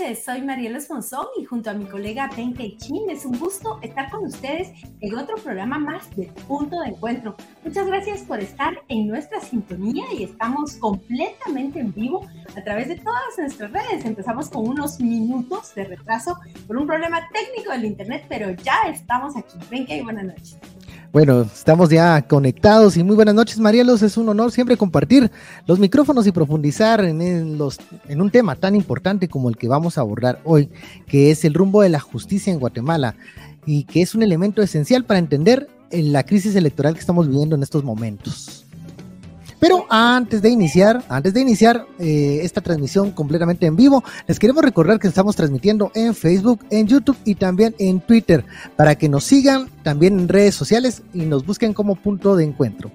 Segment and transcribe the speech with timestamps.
[0.00, 4.10] noches, soy Mariela Monzón y junto a mi colega Tenke Chin es un gusto estar
[4.10, 4.70] con ustedes
[5.00, 7.36] en otro programa más de Punto de Encuentro.
[7.64, 12.96] Muchas gracias por estar en nuestra sintonía y estamos completamente en vivo a través de
[12.96, 14.04] todas nuestras redes.
[14.04, 19.36] Empezamos con unos minutos de retraso por un problema técnico del internet, pero ya estamos
[19.36, 19.58] aquí.
[19.68, 20.58] Tenke, buenas noches.
[21.12, 24.00] Bueno, estamos ya conectados y muy buenas noches, Marielos.
[24.02, 25.28] Es un honor siempre compartir
[25.66, 29.98] los micrófonos y profundizar en, los, en un tema tan importante como el que vamos
[29.98, 30.70] a abordar hoy,
[31.08, 33.16] que es el rumbo de la justicia en Guatemala
[33.66, 37.64] y que es un elemento esencial para entender la crisis electoral que estamos viviendo en
[37.64, 38.66] estos momentos.
[39.60, 44.64] Pero antes de iniciar, antes de iniciar eh, esta transmisión completamente en vivo, les queremos
[44.64, 49.24] recordar que estamos transmitiendo en Facebook, en YouTube y también en Twitter para que nos
[49.24, 52.90] sigan también en redes sociales y nos busquen como punto de encuentro.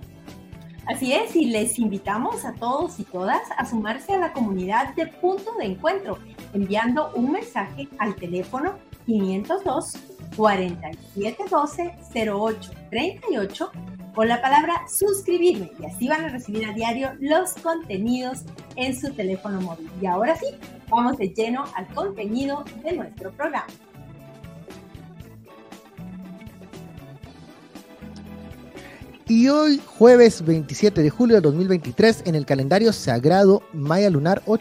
[0.87, 5.07] Así es, y les invitamos a todos y todas a sumarse a la comunidad de
[5.07, 6.17] punto de encuentro,
[6.53, 9.93] enviando un mensaje al teléfono 502
[10.35, 13.71] 4712 0838
[14.15, 18.43] con la palabra suscribirme y así van a recibir a diario los contenidos
[18.77, 19.89] en su teléfono móvil.
[20.01, 20.47] Y ahora sí,
[20.89, 23.67] vamos de lleno al contenido de nuestro programa.
[29.27, 34.57] Y hoy, jueves 27 de julio de 2023, en el calendario sagrado Maya Lunar o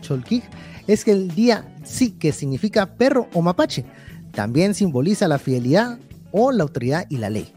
[0.87, 3.85] es el día sí que significa perro o mapache.
[4.33, 5.99] También simboliza la fidelidad
[6.33, 7.54] o la autoridad y la ley.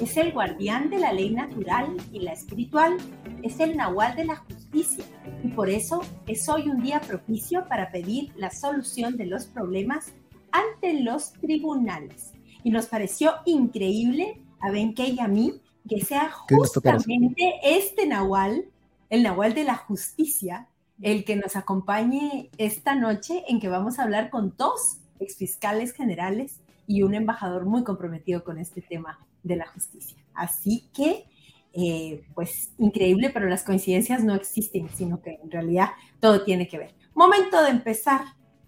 [0.00, 2.96] Es el guardián de la ley natural y la espiritual.
[3.42, 5.04] Es el nahual de la justicia.
[5.44, 10.12] Y por eso es hoy un día propicio para pedir la solución de los problemas
[10.50, 12.32] ante los tribunales.
[12.64, 18.66] Y nos pareció increíble a Benke y a mí que sea justamente este nahual,
[19.10, 20.68] el nahual de la justicia,
[21.00, 26.60] el que nos acompañe esta noche en que vamos a hablar con dos exfiscales generales
[26.86, 30.16] y un embajador muy comprometido con este tema de la justicia.
[30.34, 31.24] Así que,
[31.72, 36.78] eh, pues increíble, pero las coincidencias no existen, sino que en realidad todo tiene que
[36.78, 36.94] ver.
[37.14, 38.22] Momento de empezar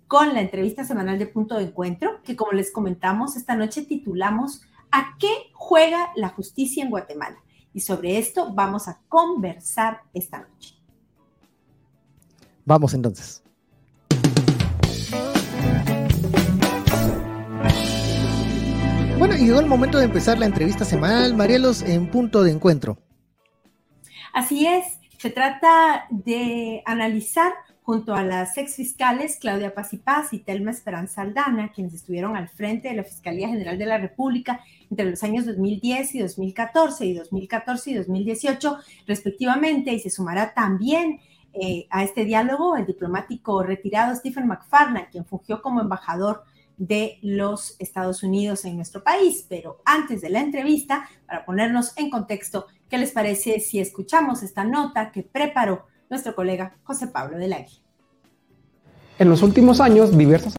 [0.06, 4.62] con la entrevista semanal de Punto de Encuentro, que como les comentamos, esta noche titulamos
[4.96, 7.42] ¿A qué juega la justicia en Guatemala?
[7.72, 10.76] Y sobre esto vamos a conversar esta noche.
[12.64, 13.43] Vamos entonces.
[19.26, 22.98] Bueno, llegó el momento de empezar la entrevista semanal, Marielos, en punto de encuentro.
[24.34, 24.84] Así es,
[25.16, 30.72] se trata de analizar junto a las ex fiscales Claudia Paz y Paz y Telma
[30.72, 35.22] Esperanza Aldana, quienes estuvieron al frente de la Fiscalía General de la República entre los
[35.22, 41.18] años 2010 y 2014 y 2014 y 2018 respectivamente, y se sumará también
[41.54, 46.44] eh, a este diálogo el diplomático retirado Stephen McFarland, quien fungió como embajador
[46.76, 49.46] de los Estados Unidos en nuestro país.
[49.48, 54.64] Pero antes de la entrevista, para ponernos en contexto, ¿qué les parece si escuchamos esta
[54.64, 57.80] nota que preparó nuestro colega José Pablo del Águila?
[59.18, 60.56] En los últimos años, diversas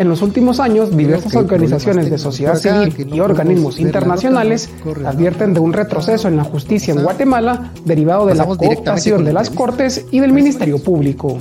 [0.00, 4.70] En los últimos años, diversas organizaciones de sociedad civil y organismos internacionales
[5.04, 9.50] advierten de un retroceso en la justicia en Guatemala derivado de la cooptación de las
[9.50, 11.36] Cortes y del Ministerio Público.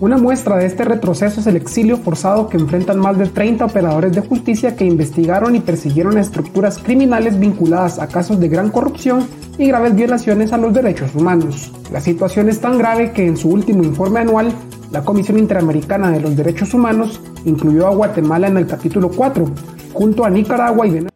[0.00, 4.14] Una muestra de este retroceso es el exilio forzado que enfrentan más de 30 operadores
[4.14, 9.26] de justicia que investigaron y persiguieron estructuras criminales vinculadas a casos de gran corrupción
[9.58, 11.70] y graves violaciones a los derechos humanos.
[11.92, 14.54] La situación es tan grave que en su último informe anual
[14.90, 19.50] la Comisión Interamericana de los Derechos Humanos incluyó a Guatemala en el capítulo 4,
[19.92, 21.10] junto a Nicaragua y Venezuela.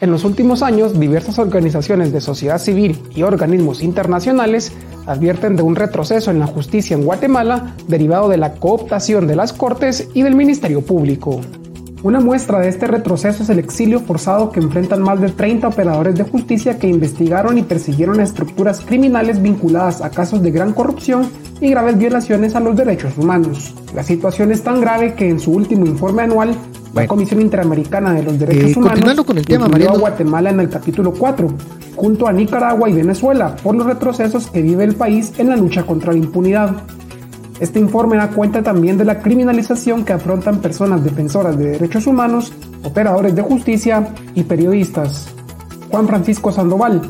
[0.00, 4.72] En los últimos años, diversas organizaciones de sociedad civil y organismos internacionales
[5.06, 9.52] advierten de un retroceso en la justicia en Guatemala derivado de la cooptación de las
[9.52, 11.40] Cortes y del Ministerio Público.
[12.04, 16.14] Una muestra de este retroceso es el exilio forzado que enfrentan más de 30 operadores
[16.14, 21.28] de justicia que investigaron y persiguieron estructuras criminales vinculadas a casos de gran corrupción
[21.60, 23.74] y graves violaciones a los derechos humanos.
[23.96, 26.54] La situación es tan grave que en su último informe anual,
[26.94, 30.60] la Comisión Interamericana de los Derechos eh, Humanos con el tema, incluyó a Guatemala en
[30.60, 31.48] el capítulo 4,
[31.96, 35.82] junto a Nicaragua y Venezuela, por los retrocesos que vive el país en la lucha
[35.82, 36.76] contra la impunidad.
[37.60, 42.52] Este informe da cuenta también de la criminalización que afrontan personas defensoras de derechos humanos,
[42.84, 45.28] operadores de justicia y periodistas.
[45.90, 47.02] Juan Francisco Sandoval,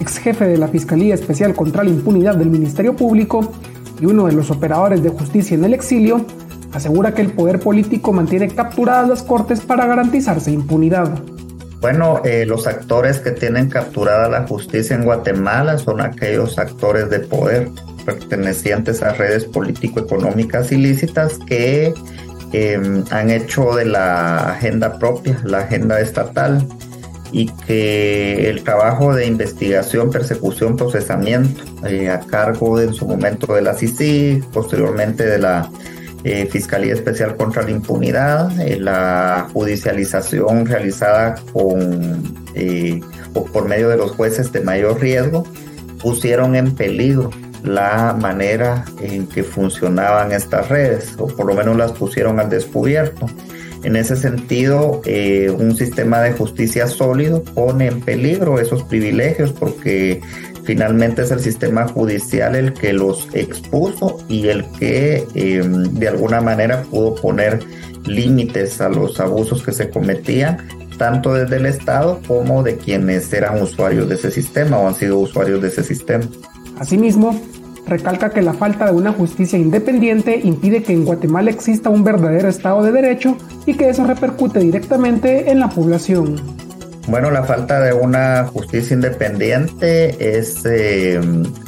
[0.00, 3.52] ex jefe de la Fiscalía Especial contra la Impunidad del Ministerio Público
[4.00, 6.24] y uno de los operadores de justicia en el exilio,
[6.72, 11.20] asegura que el poder político mantiene capturadas las cortes para garantizarse impunidad.
[11.82, 17.20] Bueno, eh, los actores que tienen capturada la justicia en Guatemala son aquellos actores de
[17.20, 17.70] poder
[18.00, 21.94] pertenecientes a redes político-económicas ilícitas que
[22.52, 26.66] em, han hecho de la agenda propia, la agenda estatal,
[27.32, 33.62] y que el trabajo de investigación, persecución, procesamiento eh, a cargo en su momento de
[33.62, 35.70] la CICI, posteriormente de la
[36.24, 42.34] eh, Fiscalía Especial contra la Impunidad, eh, la judicialización realizada con,
[43.34, 45.44] o por medio de los jueces de mayor riesgo,
[46.02, 47.30] pusieron en peligro
[47.64, 53.26] la manera en que funcionaban estas redes, o por lo menos las pusieron al descubierto.
[53.82, 60.20] En ese sentido, eh, un sistema de justicia sólido pone en peligro esos privilegios porque
[60.64, 66.42] finalmente es el sistema judicial el que los expuso y el que em, de alguna
[66.42, 67.60] manera pudo poner
[68.06, 70.58] límites a los abusos que se cometían
[70.98, 75.18] tanto desde el Estado como de quienes eran usuarios de ese sistema o han sido
[75.18, 76.26] usuarios de ese sistema.
[76.80, 77.38] Asimismo,
[77.86, 82.48] recalca que la falta de una justicia independiente impide que en Guatemala exista un verdadero
[82.48, 83.36] Estado de Derecho
[83.66, 86.36] y que eso repercute directamente en la población.
[87.06, 91.20] Bueno, la falta de una justicia independiente es eh,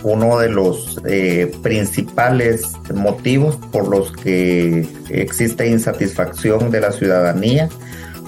[0.02, 7.68] uno de los eh, principales motivos por los que existe insatisfacción de la ciudadanía.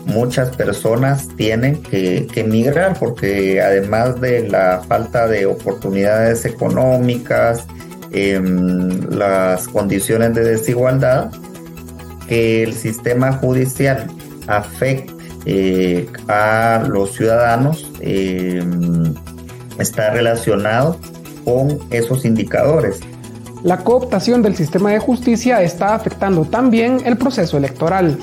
[0.06, 7.66] Muchas personas tienen que, emigrar porque además de la falta de oportunidades económicas,
[8.12, 11.30] las condiciones de desigualdad,
[12.28, 14.06] que el sistema judicial
[14.46, 15.14] afecte
[15.46, 19.14] eh, a los ciudadanos em,
[19.78, 20.98] está relacionado
[21.44, 23.00] con esos indicadores.
[23.62, 28.18] La cooptación del sistema de justicia está afectando también el proceso electoral.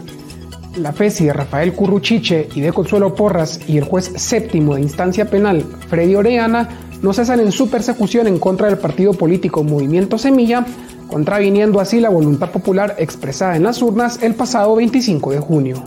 [0.76, 5.30] La FESI de Rafael Curruchiche y de Consuelo Porras y el juez séptimo de instancia
[5.30, 6.70] penal, Freddy Orellana,
[7.02, 10.66] no cesan en su persecución en contra del partido político Movimiento Semilla,
[11.08, 15.84] contraviniendo así la voluntad popular expresada en las urnas el pasado 25 de junio.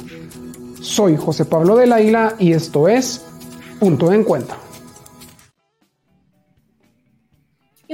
[0.80, 3.24] Soy José Pablo del Águila y esto es
[3.80, 4.63] Punto de Encuentro.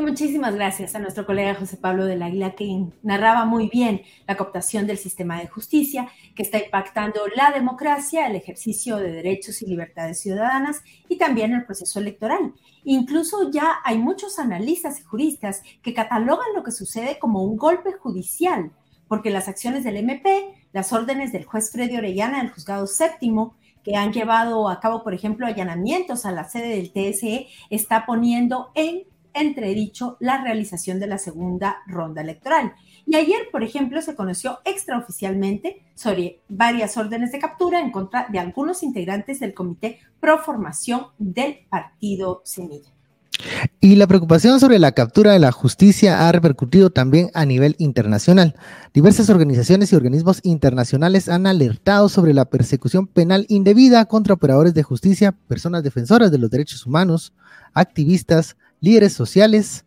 [0.01, 4.87] Muchísimas gracias a nuestro colega José Pablo del Águila, que narraba muy bien la cooptación
[4.87, 10.19] del sistema de justicia, que está impactando la democracia, el ejercicio de derechos y libertades
[10.21, 12.55] ciudadanas y también el proceso electoral.
[12.85, 17.93] Incluso ya hay muchos analistas y juristas que catalogan lo que sucede como un golpe
[17.93, 18.73] judicial,
[19.07, 23.55] porque las acciones del MP, las órdenes del juez Freddy Orellana del juzgado séptimo,
[23.85, 28.71] que han llevado a cabo, por ejemplo, allanamientos a la sede del TSE, está poniendo
[28.75, 32.75] en entredicho la realización de la segunda ronda electoral.
[33.07, 38.39] Y ayer, por ejemplo, se conoció extraoficialmente sobre varias órdenes de captura en contra de
[38.39, 42.91] algunos integrantes del Comité Pro Formación del Partido Semilla.
[43.81, 48.55] Y la preocupación sobre la captura de la justicia ha repercutido también a nivel internacional.
[48.93, 54.83] Diversas organizaciones y organismos internacionales han alertado sobre la persecución penal indebida contra operadores de
[54.83, 57.33] justicia, personas defensoras de los derechos humanos,
[57.73, 59.85] activistas, líderes sociales.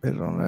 [0.00, 0.38] Perdón,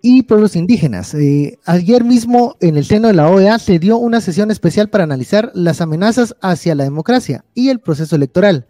[0.00, 1.14] Y pueblos indígenas.
[1.14, 5.04] Eh, ayer mismo en el seno de la OEA se dio una sesión especial para
[5.04, 8.66] analizar las amenazas hacia la democracia y el proceso electoral.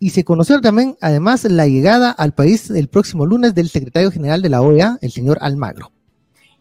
[0.00, 4.40] Y se conoció también, además, la llegada al país el próximo lunes del secretario general
[4.42, 5.92] de la OEA, el señor Almagro.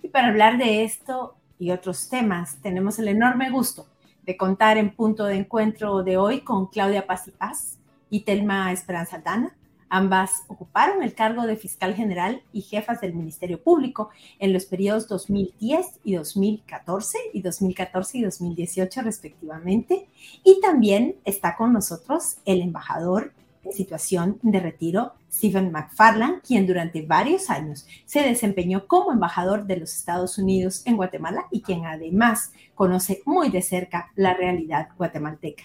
[0.01, 3.87] Y para hablar de esto y otros temas, tenemos el enorme gusto
[4.27, 7.79] de contar en punto de encuentro de hoy con Claudia Paz y Paz
[8.09, 9.55] y Telma Esperanza Dana.
[9.89, 15.07] Ambas ocuparon el cargo de fiscal general y jefas del Ministerio Público en los periodos
[15.07, 20.09] 2010 y 2014 y 2014 y 2018 respectivamente.
[20.43, 23.31] Y también está con nosotros el embajador
[23.71, 29.93] situación de retiro, Stephen McFarland, quien durante varios años se desempeñó como embajador de los
[29.93, 35.63] Estados Unidos en Guatemala y quien además conoce muy de cerca la realidad guatemalteca.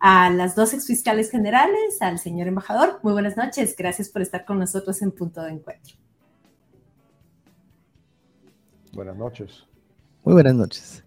[0.00, 3.74] A las dos exfiscales generales, al señor embajador, muy buenas noches.
[3.76, 5.96] Gracias por estar con nosotros en Punto de Encuentro.
[8.92, 9.64] Buenas noches.
[10.24, 11.04] Muy buenas noches.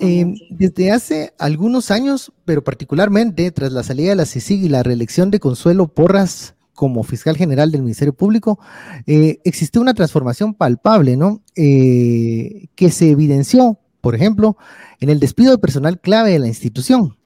[0.00, 4.82] Eh, desde hace algunos años, pero particularmente tras la salida de la CICIG y la
[4.82, 8.58] reelección de Consuelo Porras como fiscal general del Ministerio Público,
[9.06, 11.42] eh, existió una transformación palpable, ¿no?
[11.54, 14.56] Eh, que se evidenció, por ejemplo,
[15.00, 17.16] en el despido de personal clave de la institución,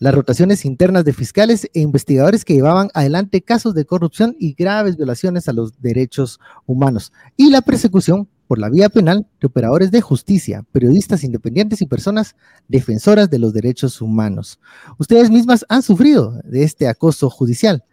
[0.00, 4.96] las rotaciones internas de fiscales e investigadores que llevaban adelante casos de corrupción y graves
[4.96, 10.00] violaciones a los derechos humanos, y la persecución por la vía penal de operadores de
[10.00, 12.36] justicia, periodistas independientes y personas
[12.68, 14.60] defensoras de los derechos humanos.
[14.98, 17.84] Ustedes mismas han sufrido de este acoso judicial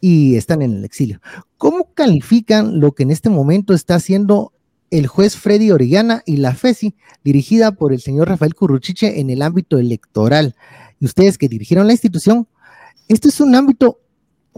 [0.00, 1.20] y están en el exilio.
[1.56, 4.52] ¿Cómo califican lo que en este momento está haciendo
[4.90, 9.42] el juez Freddy Orellana y la FESI, dirigida por el señor Rafael Curruchiche en el
[9.42, 10.54] ámbito electoral?
[11.00, 12.48] Y ustedes que dirigieron la institución,
[13.08, 14.00] ¿esto es un ámbito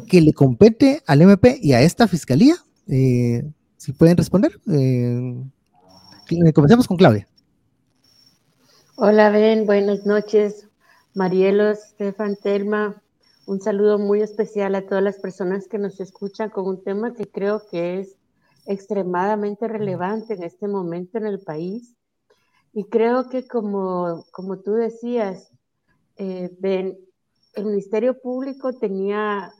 [0.06, 2.54] que le compete al MP y a esta fiscalía?
[2.88, 3.44] Eh,
[3.80, 4.52] si pueden responder.
[4.70, 7.26] Eh, comencemos con Claudia.
[8.96, 10.68] Hola, Ben, buenas noches.
[11.14, 13.02] Marielos, Stefan, Telma,
[13.46, 17.24] un saludo muy especial a todas las personas que nos escuchan con un tema que
[17.24, 18.18] creo que es
[18.66, 21.96] extremadamente relevante en este momento en el país.
[22.74, 25.50] Y creo que como, como tú decías,
[26.16, 26.98] eh, Ben,
[27.54, 29.54] el Ministerio Público tenía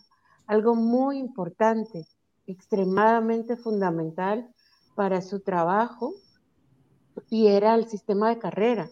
[0.47, 2.07] algo muy importante,
[2.51, 4.49] extremadamente fundamental
[4.95, 6.15] para su trabajo
[7.29, 8.91] y era el sistema de carrera.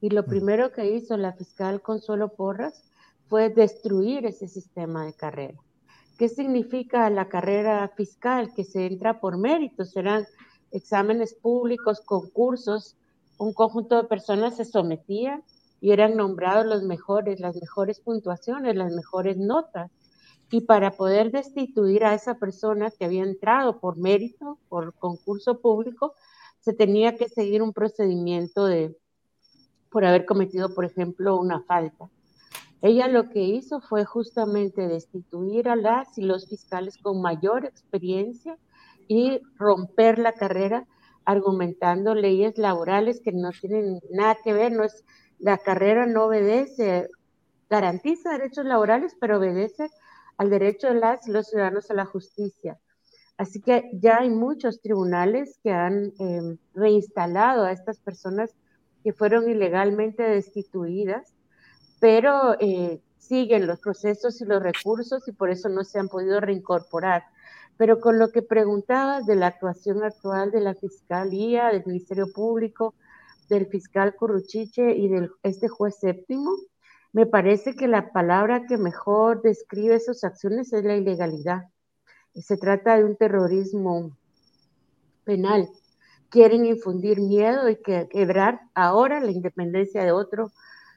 [0.00, 2.84] Y lo primero que hizo la fiscal Consuelo Porras
[3.28, 5.58] fue destruir ese sistema de carrera.
[6.18, 8.52] ¿Qué significa la carrera fiscal?
[8.54, 10.26] Que se entra por méritos, serán
[10.70, 12.96] exámenes públicos, concursos,
[13.38, 15.42] un conjunto de personas se sometían
[15.80, 19.90] y eran nombrados los mejores, las mejores puntuaciones, las mejores notas
[20.54, 26.14] y para poder destituir a esa persona que había entrado por mérito, por concurso público,
[26.60, 28.96] se tenía que seguir un procedimiento de
[29.90, 32.08] por haber cometido, por ejemplo, una falta.
[32.82, 38.56] Ella lo que hizo fue justamente destituir a las y los fiscales con mayor experiencia
[39.08, 40.86] y romper la carrera
[41.24, 45.04] argumentando leyes laborales que no tienen nada que ver, no es
[45.40, 47.08] la carrera no obedece,
[47.68, 49.90] garantiza derechos laborales, pero obedece
[50.36, 52.78] al derecho de las y los ciudadanos a la justicia.
[53.36, 58.54] Así que ya hay muchos tribunales que han em, reinstalado a estas personas
[59.02, 61.34] que fueron ilegalmente destituidas,
[62.00, 66.40] pero eh, siguen los procesos y los recursos y por eso no se han podido
[66.40, 67.24] reincorporar.
[67.76, 72.94] Pero con lo que preguntabas de la actuación actual de la Fiscalía, del Ministerio Público,
[73.48, 76.52] del fiscal Curruchiche y de este juez séptimo,
[77.14, 81.62] me parece que la palabra que mejor describe esas acciones es la ilegalidad.
[82.34, 84.16] Se trata de un terrorismo
[85.22, 85.68] penal.
[86.28, 90.50] Quieren infundir miedo y quebrar ahora la independencia de otro,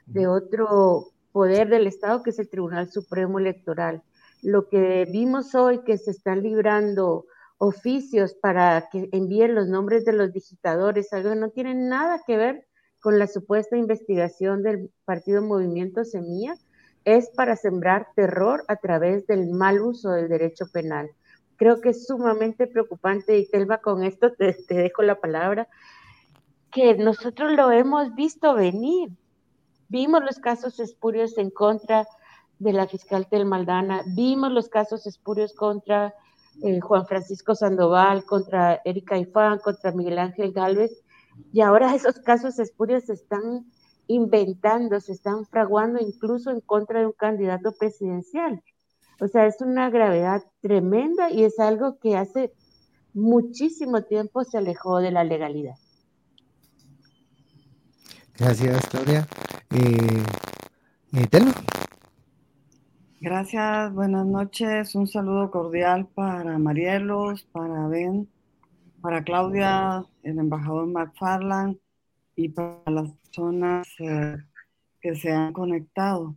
[0.07, 4.01] de otro poder del Estado, que es el Tribunal Supremo Electoral.
[4.41, 7.27] Lo que vimos hoy, que se están librando
[7.59, 12.38] oficios para que envíen los nombres de los digitadores, algo que no tiene nada que
[12.38, 12.67] ver
[13.00, 16.56] con la supuesta investigación del partido Movimiento Semilla
[17.06, 21.10] es para sembrar terror a través del mal uso del derecho penal.
[21.56, 25.68] Creo que es sumamente preocupante, y Telma, con esto te, te dejo la palabra,
[26.72, 29.10] que nosotros lo hemos visto venir.
[29.89, 32.06] Vimos los casos espurios en contra
[32.60, 36.13] de la fiscal Telmaldana, vimos los casos espurios contra
[36.63, 41.04] eh, Juan Francisco Sandoval, contra Erika Ifán, contra Miguel Ángel Galvez,
[41.53, 43.65] y ahora esos casos espurios se están
[44.08, 48.63] inventando, se están fraguando incluso en contra de un candidato presidencial.
[49.20, 52.53] O sea, es una gravedad tremenda y es algo que hace
[53.13, 55.75] muchísimo tiempo se alejó de la legalidad.
[58.38, 59.27] Gracias, Claudia.
[59.72, 60.24] Eh,
[61.13, 61.27] eh
[63.20, 64.94] Gracias, buenas noches.
[64.94, 68.29] Un saludo cordial para Marielos, para Ben,
[69.01, 71.77] para Claudia, el embajador McFarland
[72.36, 74.38] y para las personas eh,
[75.01, 76.36] que se han conectado.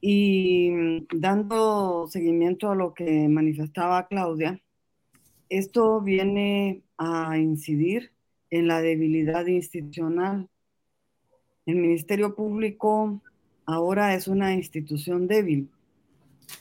[0.00, 4.60] Y mm, dando seguimiento a lo que manifestaba Claudia,
[5.48, 8.12] esto viene a incidir
[8.50, 10.48] en la debilidad institucional.
[11.66, 13.20] El Ministerio Público
[13.66, 15.70] ahora es una institución débil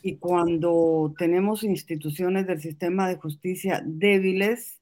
[0.02, 4.80] y cuando tenemos instituciones del sistema de justicia débiles,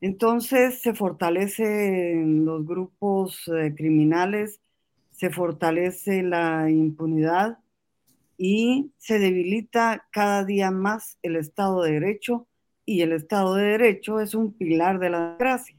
[0.00, 4.60] entonces se fortalecen los grupos eh, criminales,
[5.10, 7.58] se fortalece la impunidad
[8.36, 12.46] y se debilita cada día más el Estado de Derecho
[12.84, 15.76] y el Estado de Derecho es un pilar de la democracia.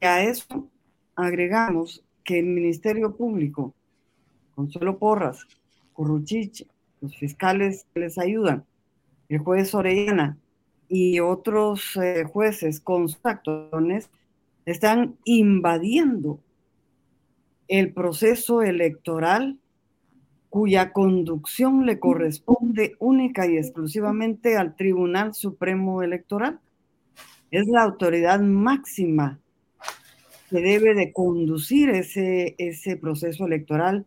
[0.00, 0.68] Y a eso
[1.14, 3.74] agregamos que el Ministerio Público,
[4.54, 5.46] Consuelo Porras,
[5.98, 6.68] Curruchiche,
[7.00, 8.64] los fiscales que les ayudan,
[9.28, 10.38] el juez Orellana
[10.88, 14.08] y otros eh, jueces con sus acciones
[14.64, 16.38] están invadiendo
[17.66, 19.58] el proceso electoral
[20.50, 26.60] cuya conducción le corresponde única y exclusivamente al Tribunal Supremo Electoral.
[27.50, 29.40] es la autoridad máxima
[30.48, 34.06] que debe de conducir ese, ese proceso electoral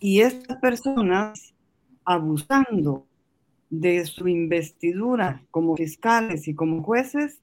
[0.00, 1.54] y estas personas
[2.04, 3.06] abusando
[3.68, 7.40] de su investidura como fiscales y como jueces,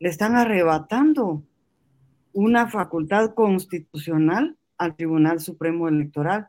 [0.00, 1.44] le están arrebatando
[2.32, 6.48] una facultad constitucional al Tribunal Supremo Electoral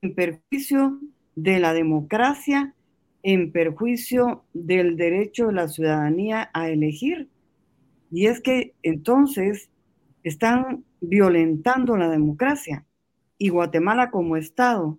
[0.00, 1.00] en perjuicio
[1.34, 2.74] de la democracia,
[3.22, 7.28] en perjuicio del derecho de la ciudadanía a elegir.
[8.10, 9.68] Y es que entonces
[10.22, 12.86] están violentando la democracia
[13.38, 14.98] y Guatemala como Estado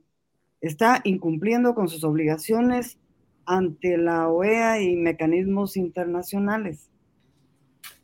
[0.62, 2.98] está incumpliendo con sus obligaciones
[3.46, 6.90] ante la OEA y mecanismos internacionales.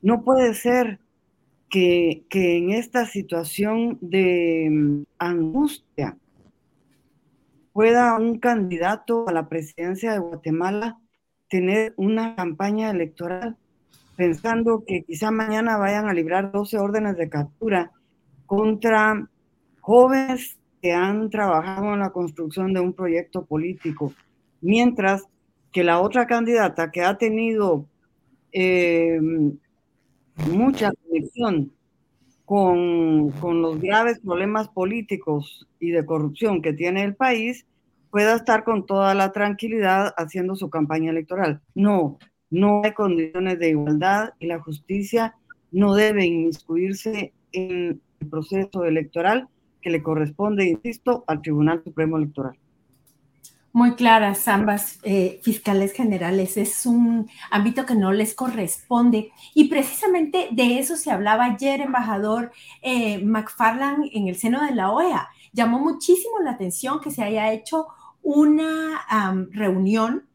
[0.02, 1.00] No puede ser
[1.70, 6.18] que, en esta situación de mm, angustia
[7.74, 11.00] pueda un candidato a la presidencia de Guatemala
[11.50, 13.58] tener una campaña electoral
[14.16, 17.92] pensando que quizá mañana vayan a librar 12 órdenes de captura
[18.46, 19.28] contra
[19.84, 24.14] jóvenes que han trabajado en la construcción de un proyecto político,
[24.62, 25.24] mientras
[25.74, 27.86] que la otra candidata que ha tenido
[28.54, 29.20] eh,
[30.50, 31.74] mucha conexión
[32.46, 37.66] con, con, los graves problemas políticos y de corrupción que tiene el país,
[38.10, 41.62] pueda estar con toda la tranquilidad haciendo su campaña electoral.
[41.76, 45.36] No, no hay condiciones de igualdad y la justicia
[45.72, 49.50] no debe inmiscuirse en el proceso electoral
[49.84, 52.58] que le corresponde, insisto, al Tribunal Supremo Electoral.
[53.76, 56.58] Muy claras ambas eh, fiscales generales.
[56.58, 59.32] Es un ámbito que no les corresponde.
[59.56, 62.52] Y precisamente de eso se hablaba ayer, embajador
[62.84, 65.28] eh, McFarland, en el seno de la OEA.
[65.54, 67.88] Llamó muchísimo la atención que se haya hecho
[68.22, 69.06] una
[69.52, 70.28] reunión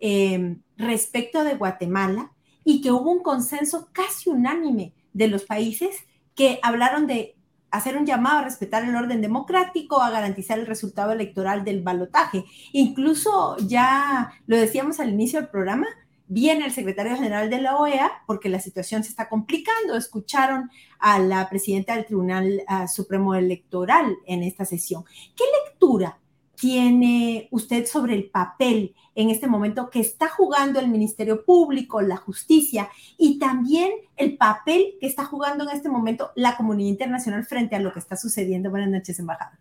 [0.00, 2.32] em, respecto de Guatemala
[2.64, 7.37] y que hubo un consenso casi unánime de los países que hablaron de
[7.70, 12.44] hacer un llamado a respetar el orden democrático, a garantizar el resultado electoral del balotaje.
[12.72, 15.86] Incluso ya lo decíamos al inicio del programa,
[16.26, 19.96] viene el secretario general de la OEA porque la situación se está complicando.
[19.96, 25.04] Escucharon a la presidenta del Tribunal Supremo Electoral en esta sesión.
[25.36, 26.18] ¿Qué lectura
[26.60, 32.16] tiene usted sobre el papel en este momento que está jugando el Ministerio Público, la
[32.16, 37.76] justicia y también el papel que está jugando en este momento la comunidad internacional frente
[37.76, 38.70] a lo que está sucediendo?
[38.70, 39.58] Buenas noches, embajada.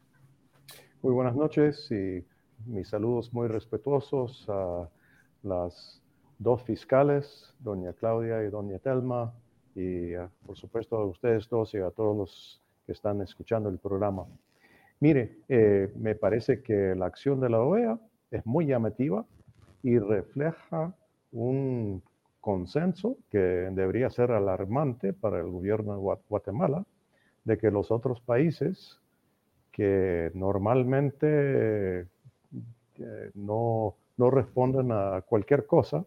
[1.03, 2.25] Muy buenas noches y
[2.65, 4.89] mis saludos muy respetuosos a
[5.43, 6.01] las
[6.39, 9.33] dos fiscales, doña Claudia y doña Telma,
[9.75, 10.13] y
[10.45, 14.25] por supuesto a ustedes dos y a todos los que están escuchando el programa.
[14.99, 17.99] Mire, eh, me parece que la acción de la OEA
[18.31, 19.25] es muy llamativa
[19.83, 20.93] y refleja
[21.31, 22.01] un
[22.41, 26.85] consenso que debería ser alarmante para el gobierno de Guatemala,
[27.43, 28.99] de que los otros países
[29.71, 31.27] que normalmente
[32.01, 36.05] eh, no, no responden a cualquier cosa,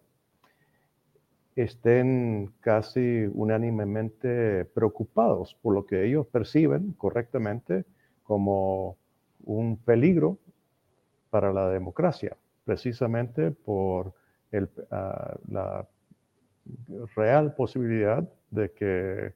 [1.55, 7.85] estén casi unánimemente preocupados por lo que ellos perciben correctamente
[8.31, 8.97] como
[9.45, 10.39] un peligro
[11.31, 14.15] para la democracia, precisamente por
[14.93, 15.89] ah, la
[17.17, 19.33] real posibilidad de que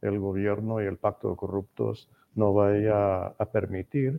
[0.00, 4.18] el gobierno y el pacto de corruptos no vaya a permitir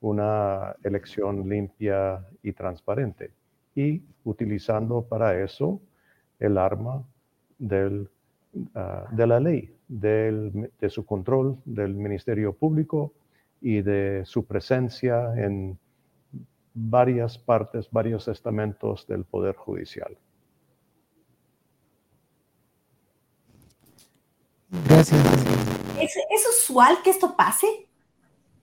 [0.00, 3.32] una elección limpia y transparente.
[3.74, 5.78] Y utilizando para eso
[6.38, 7.04] el arma
[8.74, 13.12] ah, de la ley, de su control del Ministerio Público,
[13.60, 15.78] y de su presencia en
[16.74, 20.16] varias partes, varios estamentos del Poder Judicial.
[24.86, 25.24] Gracias.
[26.00, 27.88] ¿Es, usual que esto pase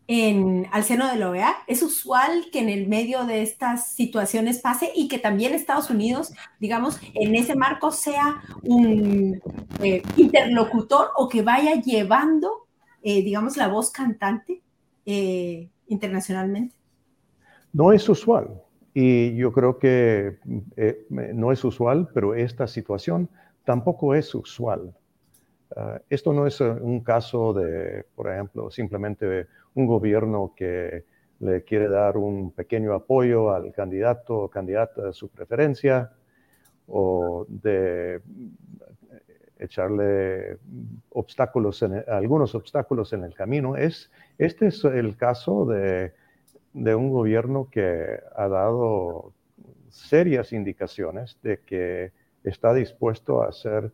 [0.07, 1.55] en, al seno de la OEA?
[1.67, 6.31] ¿Es usual que en el medio de estas situaciones pase y que también Estados Unidos,
[6.59, 9.41] digamos, en ese marco sea un
[9.81, 12.67] eh, interlocutor o que vaya llevando,
[13.01, 14.61] eh, digamos, la voz cantante?
[15.05, 16.75] Eh, internacionalmente?
[17.73, 18.61] No es usual.
[18.93, 20.39] Y yo creo que
[20.77, 23.29] eh, no es usual, pero esta situación
[23.65, 24.95] tampoco es usual.
[25.75, 31.03] Ah, esto no es un caso de, por ejemplo, simplemente un gobierno que
[31.39, 36.11] le quiere dar un pequeño apoyo al candidato o candidata de su preferencia
[36.87, 38.21] o de
[39.59, 40.57] echarle
[41.09, 43.75] obstáculos, en, algunos obstáculos en el camino.
[43.75, 46.13] Es, este es el caso de,
[46.73, 49.33] de un gobierno que ha dado
[49.89, 52.11] serias indicaciones de que
[52.43, 53.91] está dispuesto a hacer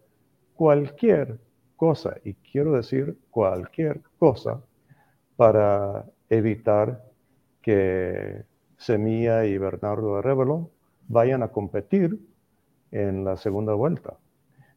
[0.55, 1.39] cualquier
[1.75, 4.61] cosa, y quiero decir cualquier cosa,
[5.35, 7.03] para evitar
[7.61, 8.43] que
[8.77, 10.71] Semilla y Bernardo Arevalo
[11.07, 12.19] vayan a competir
[12.91, 14.17] en la segunda vuelta.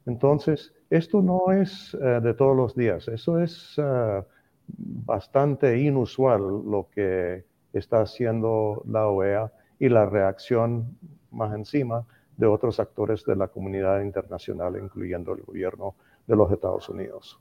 [0.07, 4.23] Entonces, esto no es eh, de todos los días, eso es eh,
[4.67, 10.99] bastante inusual lo que está haciendo la OEA y la reacción
[11.31, 15.95] más encima de otros actores de la comunidad internacional, incluyendo el gobierno
[16.27, 17.39] de los Estados Unidos.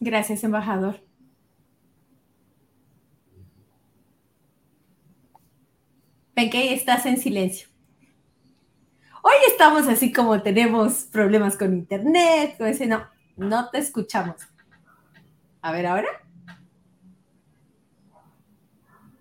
[0.00, 0.96] Gracias, embajador.
[6.36, 7.68] Estás en silencio.
[9.28, 14.36] Hoy estamos así como tenemos problemas con internet, no, no te escuchamos.
[15.60, 16.08] A ver ahora.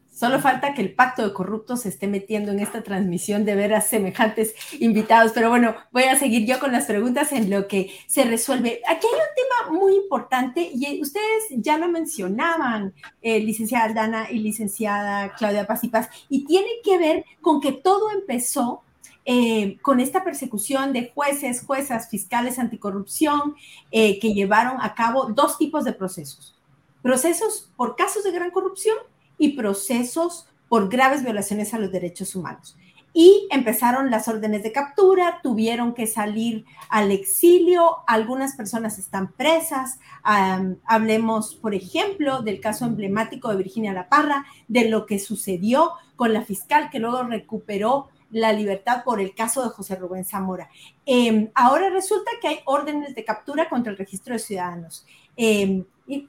[0.10, 3.74] Solo falta que el pacto de corruptos se esté metiendo en esta transmisión de ver
[3.74, 5.34] a semejantes invitados.
[5.36, 8.80] Pero bueno, voy a seguir yo con las preguntas en lo que se resuelve.
[8.88, 14.40] Aquí hay un tema muy importante y ustedes ya lo mencionaban, eh, licenciada Aldana y
[14.40, 18.86] licenciada Claudia Paz y Paz, y tiene que ver con que todo empezó
[19.30, 23.56] eh, con esta persecución de jueces, juezas, fiscales anticorrupción,
[23.92, 26.56] eh, que llevaron a cabo dos tipos de procesos.
[27.02, 28.96] Procesos por casos de gran corrupción
[29.38, 32.78] y procesos por graves violaciones a los derechos humanos.
[33.12, 40.00] Y empezaron las órdenes de captura, tuvieron que salir al exilio, algunas personas están presas.
[40.24, 46.32] hablemos, por ejemplo, del caso emblemático de Virginia La Parra, de lo que sucedió con
[46.32, 50.70] la fiscal que luego recuperó la libertad por el caso de José Rubén Zamora.
[51.06, 55.06] Em, ahora resulta que hay órdenes de captura contra el registro de ciudadanos.
[55.36, 55.86] Em,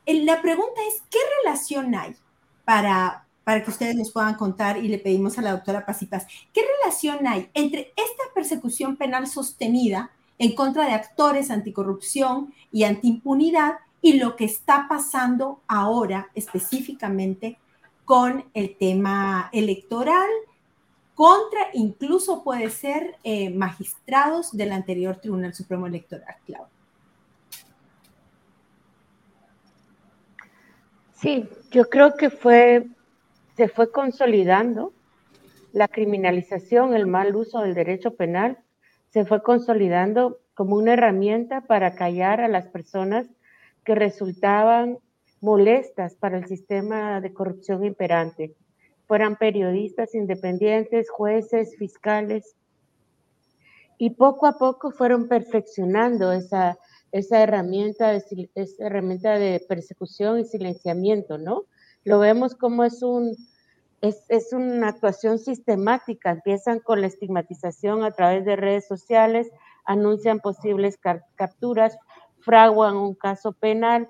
[0.06, 2.14] la pregunta es, ¿qué relación hay
[2.64, 6.60] para, para que ustedes nos puedan contar y le pedimos a la doctora Pasipas, ¿qué
[6.80, 14.18] relación hay entre esta persecución penal sostenida en contra de actores anticorrupción y antiimpunidad y
[14.18, 17.58] lo que está pasando ahora específicamente
[18.04, 20.28] con el tema electoral
[21.18, 26.68] contra incluso puede ser eh, magistrados del anterior Tribunal Supremo Electoral, Claudia.
[31.14, 32.86] Sí, yo creo que fue,
[33.56, 34.92] se fue consolidando
[35.72, 38.58] la criminalización, el mal uso del derecho penal,
[39.10, 43.26] se fue consolidando como una herramienta para callar a las personas
[43.82, 44.98] que resultaban
[45.40, 48.54] molestas para el sistema de corrupción imperante,
[49.08, 52.54] fueran periodistas independientes, jueces, fiscales,
[53.96, 56.78] y poco a poco fueron perfeccionando esa,
[57.10, 61.64] herramienta de, persecución y silenciamiento, ¿no?
[62.04, 63.34] Lo vemos como es, un,
[64.00, 66.30] es una actuación sistemática.
[66.30, 69.50] Empiezan con la estigmatización a través de redes sociales,
[69.84, 70.98] anuncian posibles
[71.34, 71.98] capturas,
[72.40, 74.08] fraguan un caso penal,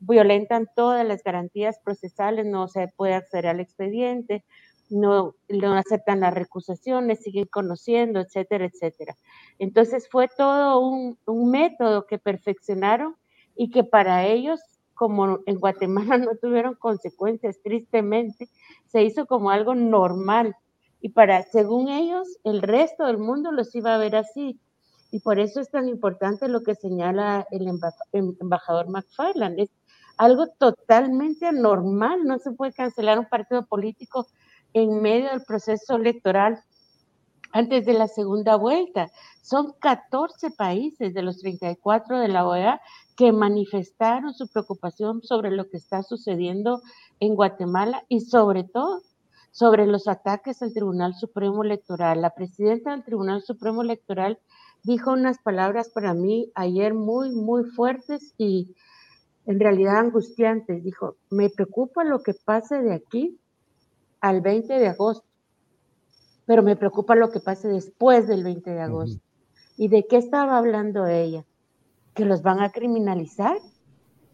[0.00, 4.44] violentan todas las garantías procesales, no se puede acceder al expediente,
[4.90, 5.36] no,
[5.76, 9.16] aceptan las recusaciones, siguen conociendo, etcétera, etcétera.
[9.58, 11.16] Entonces fue todo un,
[11.50, 13.16] método que perfeccionaron
[13.54, 14.60] y que para ellos,
[14.94, 18.48] como en Guatemala no tuvieron consecuencias, tristemente,
[18.86, 20.56] se hizo como algo normal.
[21.00, 24.60] Y para, según ellos, el resto del mundo los iba a ver así.
[25.12, 27.68] Y por eso es tan importante lo que señala el
[28.12, 29.58] embajador McFarland.
[30.20, 32.26] Algo totalmente anormal.
[32.26, 34.26] No se puede cancelar un partido político
[34.74, 36.62] en medio del proceso electoral
[37.52, 39.10] antes de la segunda vuelta.
[39.40, 42.82] Son 14 países de los 34 de la OEA
[43.16, 46.82] que manifestaron su preocupación sobre lo que está sucediendo
[47.18, 49.00] en Guatemala y sobre todo
[49.52, 52.20] sobre los ataques al Tribunal Supremo Electoral.
[52.20, 54.38] La presidenta del Tribunal Supremo Electoral
[54.82, 58.76] dijo unas palabras para mí ayer muy, muy fuertes y
[59.50, 60.84] en realidad angustiantes.
[60.84, 63.36] Dijo, me preocupa lo que pase de aquí
[64.20, 65.26] al 20 de agosto,
[66.46, 69.20] pero me preocupa lo que pase después del 20 de agosto.
[69.76, 71.44] ¿Y de qué estaba hablando ella?
[72.14, 73.56] ¿Que los van a criminalizar?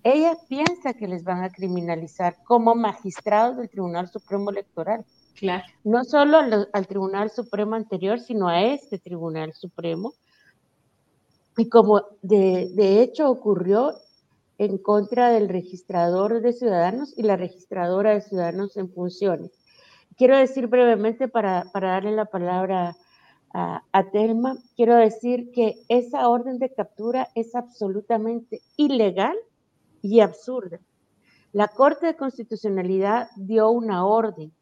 [0.03, 5.07] Ella piensa que les van a criminalizar como magistrados del Tribunal Supremo Electoral.
[5.35, 5.65] Claro.
[5.83, 10.13] No solo al, Tribunal Supremo anterior, sino a este Tribunal Supremo.
[11.57, 13.95] Y como de, de hecho ocurrió
[14.59, 19.53] en contra del registrador de ciudadanos y la registradora de ciudadanos en funciones.
[20.17, 22.97] Quiero decir brevemente, para, darle la palabra
[23.53, 29.37] a, a, Telma, quiero decir que esa orden de captura es absolutamente ilegal
[30.03, 30.81] y absurda.
[31.53, 34.53] La Corte de Constitucionalidad dio una orden,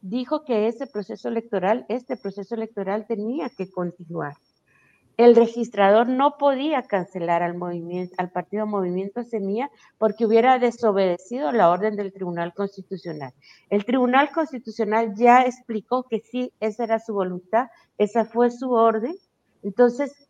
[0.00, 4.34] dijo que ese proceso electoral, este proceso electoral tenía que continuar.
[5.16, 11.70] El registrador no podía cancelar al, movimiento, al partido Movimiento Semilla porque hubiera desobedecido la
[11.70, 13.32] orden del Tribunal Constitucional.
[13.70, 19.14] El Tribunal Constitucional ya explicó que sí, esa era su voluntad, esa fue su orden.
[19.62, 20.28] Entonces,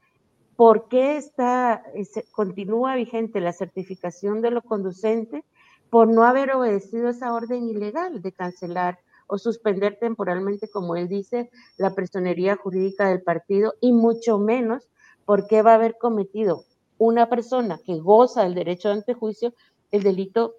[0.55, 1.83] ¿por qué está,
[2.31, 5.45] continúa vigente la certificación de lo conducente?
[5.91, 11.51] Por no haber obedecido esa orden ilegal de cancelar o suspender temporalmente, como él dice,
[11.77, 14.89] la personería jurídica del partido y mucho menos
[15.25, 16.65] porque va a haber cometido
[16.99, 19.55] una persona que goza del derecho de antejuicio
[19.91, 20.55] el delito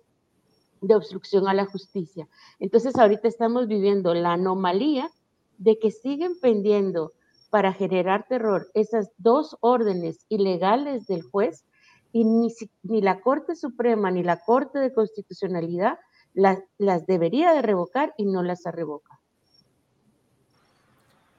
[0.81, 2.27] de obstrucción a la justicia.
[2.59, 5.09] Entonces ahorita estamos viviendo la anomalía
[5.57, 7.13] de que siguen pendiendo
[7.49, 11.65] para generar terror esas dos órdenes ilegales del juez
[12.11, 12.53] y ni,
[12.83, 15.97] ni la Corte Suprema ni la Corte de Constitucionalidad
[16.37, 19.19] las, debería de revocar y no las ha revocado.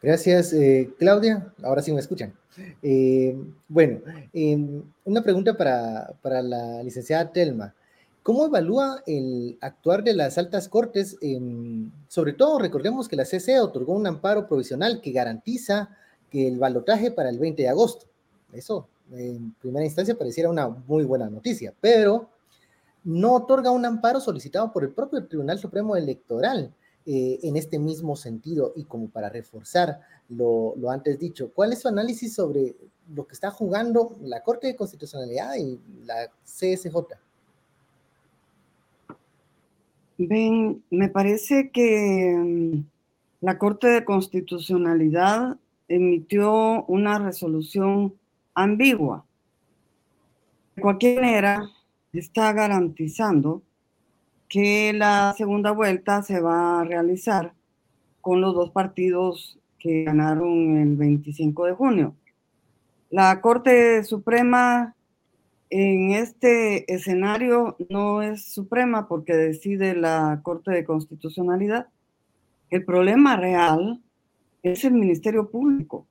[0.03, 1.53] Gracias, eh, Claudia.
[1.63, 2.33] Ahora sí me escuchan.
[2.83, 3.37] Eh,
[3.69, 4.01] bueno,
[4.33, 7.75] em, una pregunta para, para, la licenciada Telma.
[8.23, 11.17] ¿Cómo evalúa el actuar de las altas cortes?
[12.09, 15.91] sobre todo, recordemos que la CC otorgó un amparo provisional que garantiza
[16.31, 18.07] que el balotaje para el 20 de agosto.
[18.53, 22.29] Eso, en primera instancia, pareciera una muy buena noticia, pero
[23.09, 26.75] no otorga un amparo solicitado por el propio Tribunal Supremo Electoral
[27.07, 31.51] eh, en este mismo sentido y como para reforzar lo, antes dicho.
[31.55, 32.77] ¿Cuál es su análisis sobre
[33.15, 37.17] lo que está jugando la Corte de Constitucionalidad y la CSJ?
[40.19, 42.85] Me parece que mm,
[43.41, 45.57] la Corte de Constitucionalidad
[45.89, 48.13] emitió una resolución
[48.53, 49.25] ambigua.
[50.77, 51.71] De cualquier manera,
[52.13, 53.63] está garantizando
[54.49, 57.53] que la segunda vuelta se va a realizar
[58.21, 62.15] con los dos partidos que ganaron el 25 de junio.
[63.11, 64.95] La Corte Suprema
[65.71, 71.89] en este escenario no es suprema porque decide la Corte de Constitucionalidad.
[72.71, 74.03] El problema real
[74.63, 76.07] es el Ministerio Público,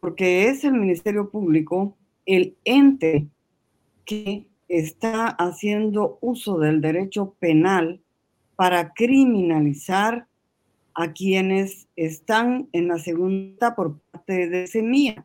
[0.00, 3.26] porque es el Ministerio Público el ente
[4.04, 8.00] que está haciendo uso del derecho penal
[8.56, 10.26] para criminalizar
[10.94, 15.24] a quienes están en la segunda por parte de Semilla.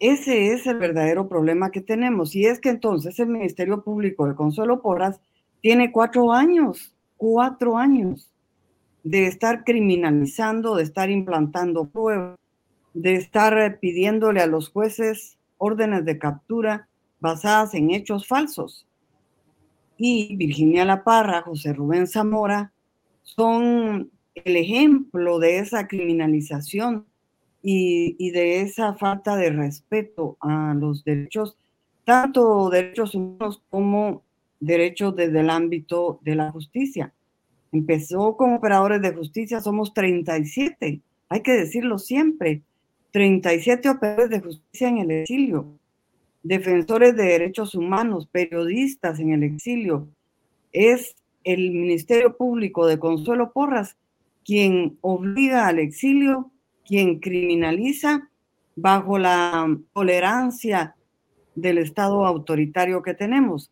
[0.00, 2.34] Ese es el verdadero problema que tenemos.
[2.34, 5.20] Y es que entonces el Ministerio Público de Consuelo Porras
[5.60, 8.30] tiene cuatro años, cuatro años
[9.04, 12.36] de estar criminalizando, de estar implantando pruebas,
[12.92, 16.88] de estar pidiéndole a los jueces órdenes de captura
[17.20, 18.86] basadas en hechos falsos.
[19.96, 22.72] Y Virginia La Parra, José Rubén Zamora,
[23.22, 27.06] son el ejemplo de esa criminalización
[27.62, 31.56] y, de esa falta de respeto a los derechos,
[32.04, 34.22] tanto derechos humanos como
[34.60, 37.14] derechos desde el ámbito de la justicia.
[37.72, 42.62] Empezó como operadores de justicia, somos 37, hay que decirlo siempre,
[43.12, 45.78] 37 operadores de justicia en el exilio
[46.44, 50.06] defensores de derechos humanos, periodistas en el exilio.
[50.72, 53.96] Es el Ministerio Público de Consuelo Porras
[54.44, 56.52] quien obliga al exilio,
[56.86, 58.28] quien criminaliza
[58.76, 60.94] bajo la tolerancia
[61.54, 63.70] del Estado autoritario que tenemos.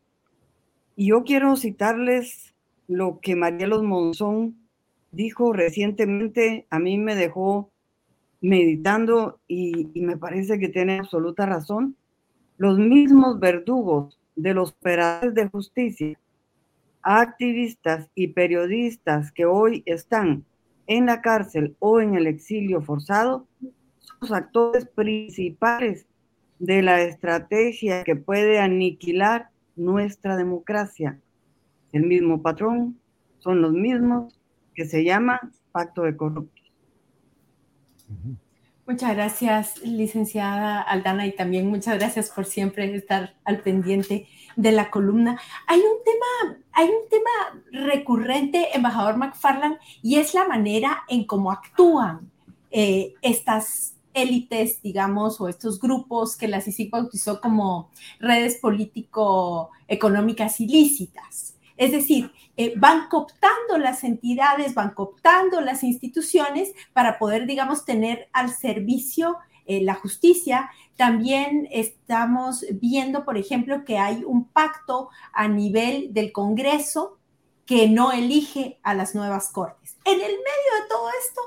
[0.97, 2.55] Y yo quiero citarles
[2.89, 4.57] lo que Marielos Monzón
[5.11, 7.71] dijo recientemente, a mí me dejó
[8.41, 11.97] meditando y, y me parece que tiene absoluta razón
[12.57, 16.19] los mismos verdugos de los operadores de justicia,
[17.03, 20.45] activistas y periodistas que hoy están
[20.87, 23.47] en la cárcel o en el exilio forzado,
[23.99, 26.07] son los actores principales
[26.59, 31.21] de la estrategia que puede aniquilar nuestra democracia.
[31.93, 32.99] El mismo patrón
[33.39, 34.39] son los mismos
[34.75, 35.41] que se llama
[35.73, 36.73] pacto de corruptos.
[38.93, 44.91] Muchas gracias, licenciada Aldana, y también muchas gracias por siempre estar al pendiente de la
[44.91, 45.41] columna.
[45.67, 51.51] Hay un tema, hay un tema recurrente, embajador McFarland, y es la manera en cómo
[51.51, 52.31] actúan
[52.71, 57.89] eh, estas élites, digamos, o estos grupos que la CICIG bautizó como
[58.21, 61.55] redes político-económicas ilícitas.
[61.83, 68.29] Es decir, eh, van cooptando las entidades, van cooptando las instituciones para poder, digamos, tener
[68.33, 70.71] al servicio eh, la justicia.
[70.97, 77.19] También estamos viendo, por ejemplo, que hay un pacto a nivel del Congreso
[77.67, 79.97] que no elige a las nuevas cortes.
[80.05, 81.41] En el medio de todo esto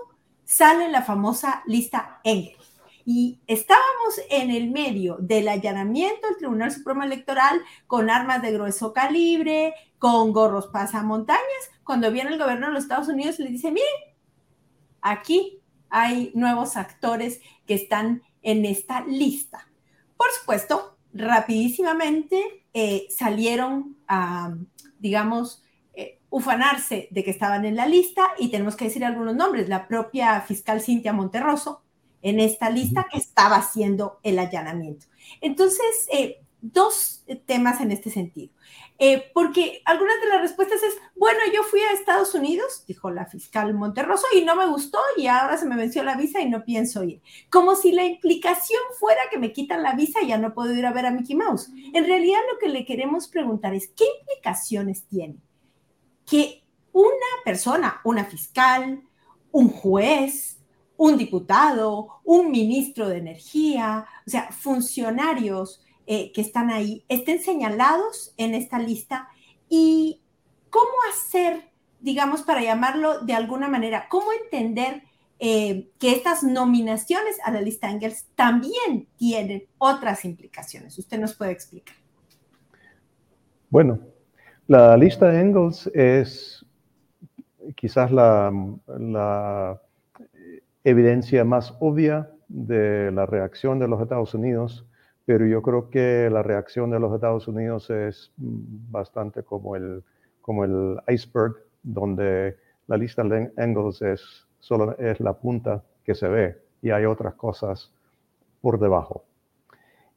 [0.44, 2.58] sale la famosa lista Engel.
[3.08, 8.94] Y estábamos en el medio del allanamiento del Tribunal Supremo Electoral con armas de grueso
[8.94, 11.42] calibre, con gorros pasamontañas,
[11.84, 13.90] cuando viene el gobierno de los Estados Unidos le dice, miren,
[15.02, 19.68] aquí hay nuevos actores que están en esta lista.
[20.16, 24.54] Por supuesto, rapidísimamente eh, salieron a,
[25.00, 25.64] digamos,
[25.96, 29.70] eh, ufanarse de que estaban en la lista y tenemos que decir algunos nombres.
[29.70, 31.82] La propia fiscal Cintia Monterroso
[32.22, 35.08] en esta lista que estaba haciendo el allanamiento.
[35.42, 38.54] Entonces, eh, dos temas en este sentido.
[38.98, 43.26] Eh, porque algunas de las respuestas es, bueno, yo fui a Estados Unidos, dijo la
[43.26, 46.64] fiscal Monterroso, y no me gustó y ahora se me venció la visa y no
[46.64, 47.22] pienso ir.
[47.50, 50.86] Como si la implicación fuera que me quitan la visa y ya no puedo ir
[50.86, 51.70] a ver a Mickey Mouse.
[51.94, 55.38] En realidad lo que le queremos preguntar es, ¿qué implicaciones tiene
[56.26, 57.12] que una
[57.44, 59.04] persona, una fiscal,
[59.52, 60.58] un juez,
[60.98, 68.34] un diputado, un ministro de energía, o sea, funcionarios, eh, que están ahí estén señalados
[68.38, 69.28] en esta lista
[69.68, 70.22] y
[70.70, 75.04] cómo hacer, digamos, para llamarlo de alguna manera, cómo entender
[75.40, 80.98] eh, que estas nominaciones a la lista Engels también tienen otras implicaciones.
[80.98, 81.96] Usted nos puede explicar.
[83.70, 84.00] Bueno,
[84.68, 86.66] la lista Engels es
[87.76, 88.52] quizás la
[90.84, 94.86] evidencia más obvia de la reacción de los Estados Unidos
[95.26, 100.04] pero yo creo que la reacción de los Estados Unidos es mm, bastante como el,
[100.42, 102.58] como el iceberg, donde
[102.88, 107.34] la lista de Engels es, solo es la punta que se ve y hay otras
[107.34, 107.92] cosas
[108.62, 109.24] por debajo.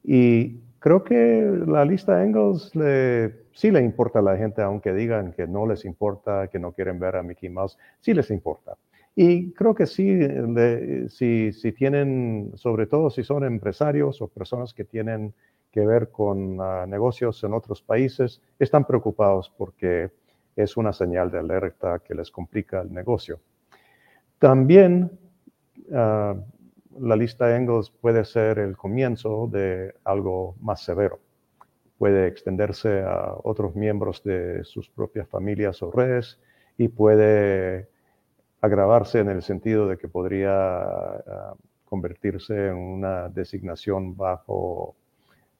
[0.03, 4.93] Y creo que la lista de Engels le, sí le importa a la gente, aunque
[4.93, 8.77] digan que no les importa, que no quieren ver a Mickey Mouse, sí les importa.
[9.15, 10.17] Y creo que sí,
[11.09, 15.33] si, si, tienen, sobre todo si son empresarios o personas que tienen
[15.71, 20.11] que ver con ah, negocios en otros países, están preocupados porque
[20.55, 23.39] es una señal de alerta que les complica el negocio.
[24.39, 25.11] También
[25.93, 26.35] ah,
[26.99, 31.19] la lista de Engels puede ser el comienzo de algo más severo.
[31.97, 36.39] Puede extenderse a otros miembros de sus propias familias o redes
[36.77, 37.89] y puede
[38.61, 44.95] agravarse en el sentido de que podría ah, convertirse en una designación bajo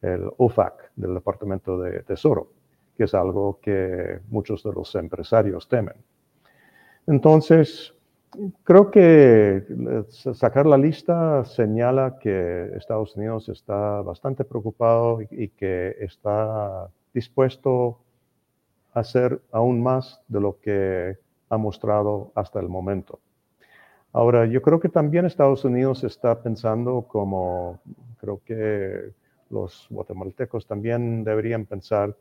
[0.01, 2.51] el OFAC del Departamento de Tesoro,
[2.95, 5.95] que es algo que muchos de los empresarios temen.
[7.07, 7.93] Entonces,
[8.63, 9.63] creo que
[10.09, 17.99] sacar la lista señala que Estados Unidos está bastante preocupado y que está dispuesto
[18.93, 21.17] a hacer aún más de lo que
[21.49, 23.19] ha mostrado hasta el momento.
[24.11, 27.79] Ahora, yo creo que también Estados Unidos está pensando como
[28.19, 29.11] creo que
[29.49, 32.15] los guatemaltecos también deberían pensar,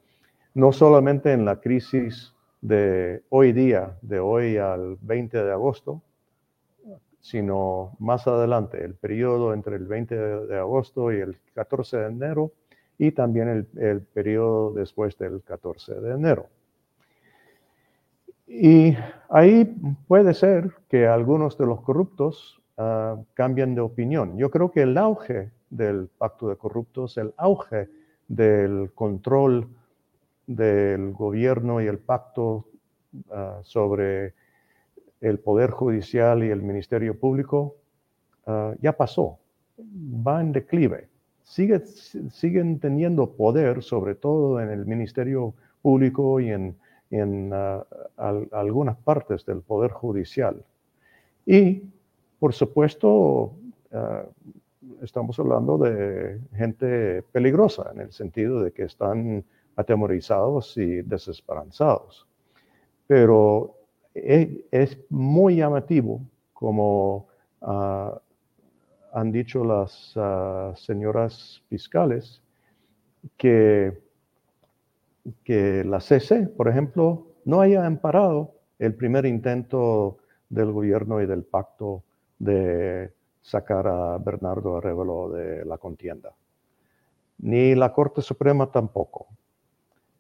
[0.55, 6.03] no solamente en la crisis de hoy día, de hoy al 20 de agosto,
[7.21, 12.53] sino más adelante, el periodo entre el 20 de agosto y el 14 de enero,
[12.97, 16.47] y también el, el periodo después del 14 de enero.
[18.49, 18.97] Y
[19.29, 19.65] ahí
[20.07, 24.39] puede ser que algunos de los corruptos uh, cambien de opinión.
[24.39, 27.89] Yo creo que el auge del pacto de corruptos, el auge
[28.27, 29.69] del control
[30.47, 32.67] del gobierno y el pacto
[33.31, 34.35] ah, sobre
[35.21, 37.77] el Poder Judicial y el Ministerio Público
[38.47, 39.39] ah, ya pasó,
[39.79, 41.09] va en declive.
[41.43, 46.77] Sigue, siguen teniendo poder, sobre todo en el Ministerio Público y en
[47.11, 47.85] en ah,
[48.16, 50.62] algunas partes del Poder Judicial.
[51.47, 51.83] Y,
[52.38, 53.53] por supuesto,
[53.92, 54.25] ah,
[55.03, 59.44] estamos hablando de gente peligrosa en el sentido de que están
[59.77, 62.26] atemorizados y desesperanzados.
[63.07, 63.76] Pero
[64.14, 66.20] e, es, muy llamativo,
[66.53, 67.28] como
[67.62, 68.20] ah,
[69.12, 70.14] han dicho las
[70.78, 72.43] señoras fiscales,
[73.37, 74.08] que
[75.45, 80.18] que la CC, por ejemplo, no haya amparado el primer intento
[80.49, 82.03] del gobierno y del pacto
[82.39, 83.12] de
[83.43, 86.33] sacar a Bernardo Arevalo de la contienda.
[87.39, 89.29] Ni la Corte Suprema tampoco,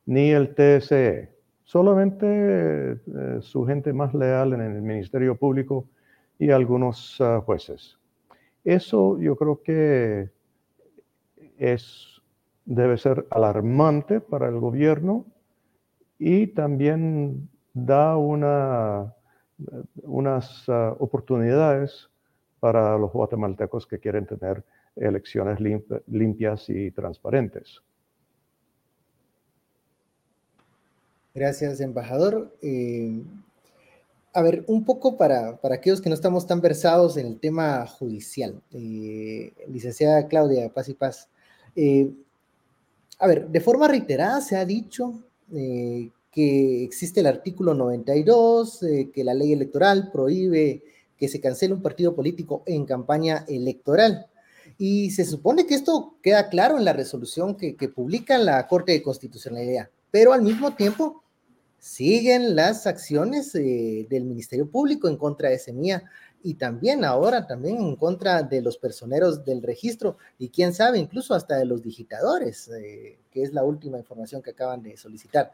[0.06, 1.30] ni el TSE,
[1.64, 5.86] solamente eh, su gente más leal en el Ministerio Público
[6.38, 7.98] y algunos ah, jueces.
[8.64, 10.30] Eso yo creo que
[11.58, 12.17] es
[12.68, 15.24] debe ser alarmante para el gobierno
[16.18, 19.14] y también da una,
[20.02, 22.10] unas ah, oportunidades
[22.60, 24.62] para los guatemaltecos que quieren tener
[24.96, 25.58] elecciones
[26.06, 27.80] limpias y transparentes.
[31.34, 32.54] Gracias, embajador.
[32.60, 33.22] Eh,
[34.34, 37.86] a ver, un poco para, para, aquellos que no estamos tan versados en el tema
[37.86, 38.60] judicial.
[38.72, 41.30] Eh, licenciada Claudia Paz y Paz.
[41.76, 42.12] Eh,
[43.18, 49.34] a ver, de forma reiterada se ha dicho que existe el artículo 92, que la
[49.34, 50.82] ley electoral prohíbe
[51.16, 54.26] que se cancele un partido político en campaña electoral.
[54.76, 58.92] Y se supone que esto queda claro en la resolución que, que publica la Corte
[58.92, 61.24] de Constitucionalidad, pero al mismo tiempo
[61.78, 66.02] siguen las acciones eh, del Ministerio Público en contra de Semilla
[66.42, 71.34] y también ahora también en contra de los personeros del registro y quién sabe incluso
[71.34, 75.52] hasta de los digitadores, eh, que es la última información que acaban de solicitar.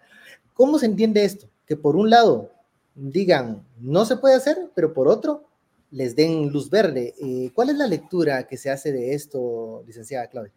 [0.53, 1.49] ¿Cómo se entiende esto?
[1.67, 2.51] Que por un lado
[2.95, 5.45] digan no se puede hacer, pero por otro
[5.91, 7.15] les den luz verde.
[7.21, 10.53] Eh, ¿Cuál es la lectura que se hace de esto, licenciada Claudia?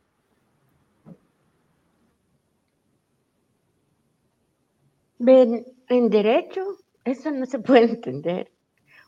[5.19, 6.61] en derecho,
[7.03, 8.51] eso no se puede entender,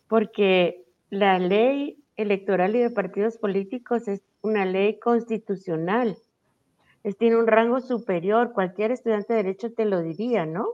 [0.08, 6.18] porque la ley electoral y de partidos políticos es una ley constitucional.
[7.04, 10.68] Es, tiene un rango superior, cualquier estudiante de derecho te lo diría, ¿no?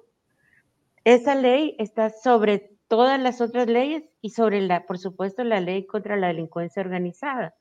[1.04, 5.86] Esa ley está sobre todas las otras leyes y sobre la, por supuesto, la ley
[5.86, 7.56] contra la delincuencia organizada.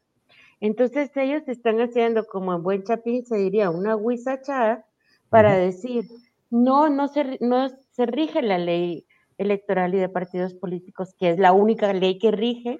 [0.60, 4.86] Entonces ellos están haciendo, como en buen chapín se diría, una huizachada
[5.28, 6.04] para decir,
[6.50, 9.06] no, no se, no se rige la ley
[9.38, 12.78] electoral y de partidos políticos, que es la única ley que rige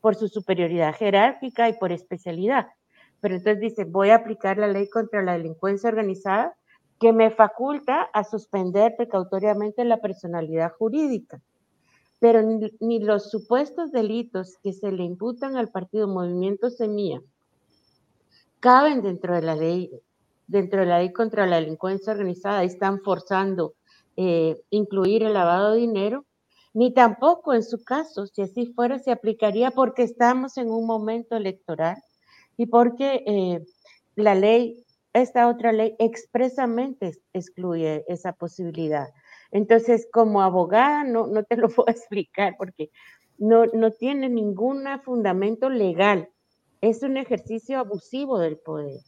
[0.00, 2.66] por su superioridad jerárquica y por especialidad.
[3.20, 6.56] Pero entonces dice, voy a aplicar la ley contra la delincuencia organizada
[6.98, 11.40] que me faculta a suspender precautoriamente la personalidad jurídica.
[12.20, 17.20] Pero ni, los supuestos delitos que se le imputan al partido Movimiento Semilla
[18.60, 19.90] caben dentro de la ley
[20.46, 23.74] dentro de la ley contra la delincuencia organizada están forzando
[24.16, 26.26] eh, incluir el lavado de dinero,
[26.74, 31.36] ni tampoco en su caso, si así fuera, se aplicaría porque estamos en un momento
[31.36, 31.96] electoral
[32.56, 33.60] y porque eh,
[34.16, 39.08] la ley, esta otra ley expresamente excluye esa posibilidad.
[39.50, 42.90] Entonces, como abogada, no, no te lo puedo explicar porque
[43.38, 46.28] no, no tiene ningún fundamento legal.
[46.80, 49.00] Es un ejercicio abusivo del poder.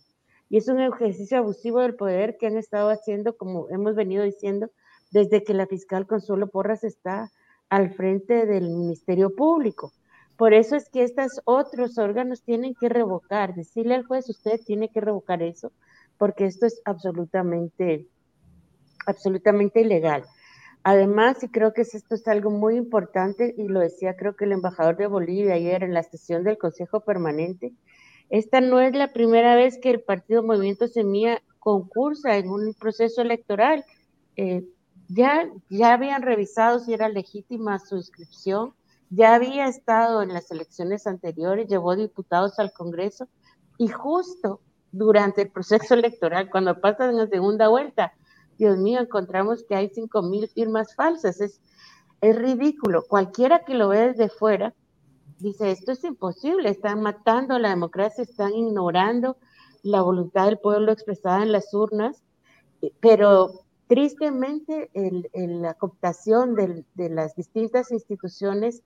[0.50, 4.70] Y es un ejercicio abusivo del poder que han estado haciendo, como hemos venido diciendo,
[5.14, 7.30] desde que la fiscal Consuelo Porras está
[7.68, 9.92] al frente del Ministerio Público.
[10.36, 14.88] Por eso es que estos otros órganos tienen que revocar, decirle al juez, usted tiene
[14.88, 15.70] que revocar eso,
[16.18, 18.08] porque esto es absolutamente,
[19.06, 20.24] absolutamente ilegal.
[20.82, 24.52] Además, y creo que esto es algo muy importante, y lo decía creo que el
[24.52, 27.72] embajador de Bolivia ayer en la sesión del Consejo Permanente,
[28.30, 33.22] esta no es la primera vez que el Partido Movimiento Semilla concursa en un proceso
[33.22, 33.84] electoral.
[34.36, 34.64] Eh,
[35.08, 38.74] ya, ya habían revisado si era legítima su inscripción,
[39.10, 43.28] ya había estado en las elecciones anteriores, llevó diputados al Congreso
[43.78, 44.60] y justo
[44.92, 48.12] durante el proceso electoral, cuando pasan la segunda vuelta,
[48.58, 51.40] Dios mío, encontramos que hay cinco mil firmas falsas.
[51.40, 51.60] Es,
[52.20, 53.04] es ridículo.
[53.06, 54.74] Cualquiera que lo ve desde fuera
[55.38, 59.36] dice, esto es imposible, están matando la democracia, están ignorando
[59.82, 62.22] la voluntad del pueblo expresada en las urnas,
[63.00, 64.90] pero tristemente
[65.34, 68.82] la cooptación de, las distintas instituciones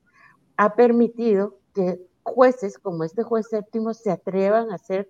[0.57, 5.09] ha permitido que jueces como este juez séptimo se atrevan a hacer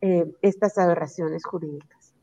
[0.00, 2.14] eh, estas aberraciones jurídicas.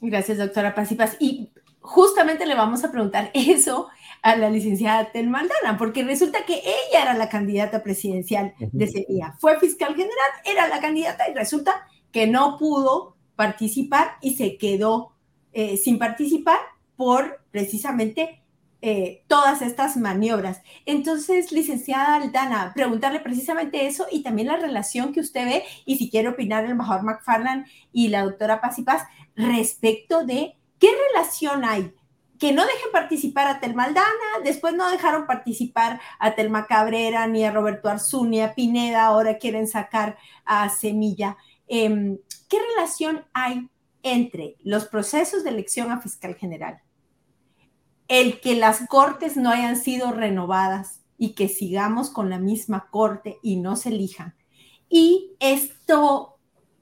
[0.00, 0.90] Gracias, doctora Paz
[1.20, 3.88] y justamente le vamos a preguntar eso
[4.22, 9.34] a la licenciada Telmaldana, porque resulta que ella era la candidata presidencial de ese día.
[9.38, 15.15] Fue fiscal general, era la candidata y resulta que no pudo participar y se quedó
[15.58, 16.58] eh, sin participar
[16.96, 18.42] por precisamente
[18.82, 20.60] eh, todas estas maniobras.
[20.84, 26.10] Entonces, licenciada Aldana, preguntarle precisamente eso y también la relación que usted ve y si
[26.10, 29.04] quiere opinar el embajador McFarland y la doctora Paz y Paz
[29.34, 31.90] respecto de qué relación hay
[32.38, 37.50] que no dejen participar a Telmaldana, después no dejaron participar a Telma Cabrera, ni a
[37.50, 41.38] Roberto Arzú, ni a Pineda, ahora quieren sacar a Semilla.
[41.66, 43.70] Em, ¿Qué relación hay
[44.12, 46.80] entre los procesos de elección a fiscal general,
[48.08, 53.38] el que las cortes no hayan sido renovadas y que sigamos con la misma corte
[53.42, 54.34] y no se elijan,
[54.88, 56.38] y esto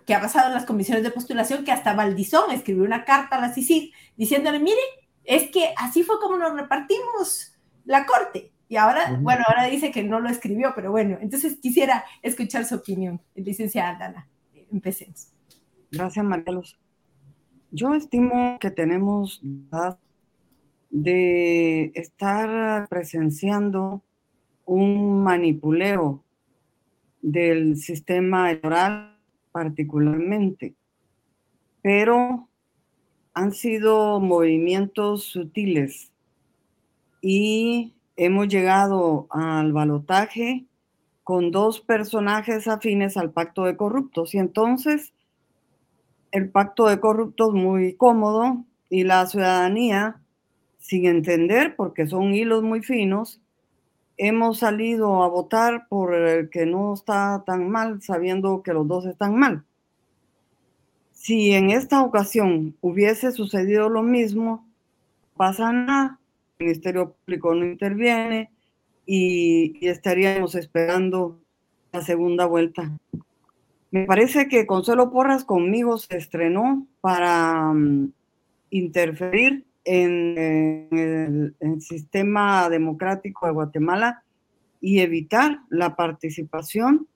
[0.06, 3.40] que ha pasado en las comisiones de postulación, que hasta Valdizón escribió una carta a
[3.40, 4.80] la CICIG diciéndole, mire,
[5.24, 7.54] es que así fue como nos repartimos
[7.84, 8.52] la corte.
[8.68, 12.76] Y ahora, bueno, ahora dice que no lo escribió, pero bueno, entonces quisiera escuchar su
[12.76, 14.28] opinión, licenciada Dana.
[14.70, 15.28] Empecemos.
[15.90, 16.78] Gracias, Marcos.
[17.76, 19.42] Yo estimo que tenemos
[20.90, 24.00] de estar presenciando
[24.64, 26.22] un manipuleo
[27.20, 29.18] del sistema electoral
[29.50, 30.76] particularmente,
[31.82, 32.48] pero
[33.32, 36.12] han sido movimientos sutiles
[37.20, 40.64] y hemos llegado al balotaje
[41.24, 44.32] con dos personajes afines al pacto de corruptos.
[44.34, 45.13] Y entonces
[46.34, 50.20] el pacto de corruptos muy cómodo y la ciudadanía
[50.78, 53.40] sin entender porque son hilos muy finos
[54.16, 59.06] hemos salido a votar por el que no está tan mal, sabiendo que los dos
[59.06, 59.64] están mal.
[61.12, 64.66] Si en esta ocasión hubiese sucedido lo mismo,
[65.36, 66.18] pasa nada,
[66.58, 68.50] el Ministerio Público no interviene
[69.06, 71.38] y, estaríamos esperando
[71.92, 72.90] la segunda vuelta.
[73.94, 78.12] Me parece que Consuelo Porras conmigo se estrenó para mm,
[78.70, 80.36] interferir en
[80.90, 84.24] el, sistema democrático de Guatemala
[84.80, 87.06] y evitar la participación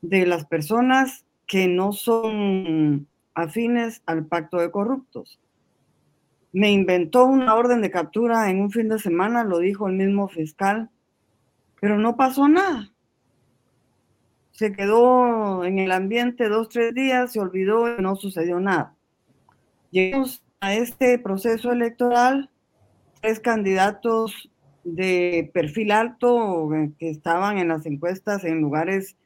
[0.00, 5.40] de las personas que no son afines al pacto de corruptos.
[6.52, 10.28] Me inventó una orden de captura en un fin de semana, lo dijo el mismo
[10.28, 10.88] fiscal,
[11.80, 12.92] pero no pasó nada.
[14.58, 18.92] Se quedó en el ambiente dos, tres días, se olvidó y no sucedió nada.
[19.92, 22.50] Llegamos a este proceso electoral
[23.20, 24.50] tres candidatos
[24.82, 29.16] de perfil alto eh, que estaban en las encuestas en lugares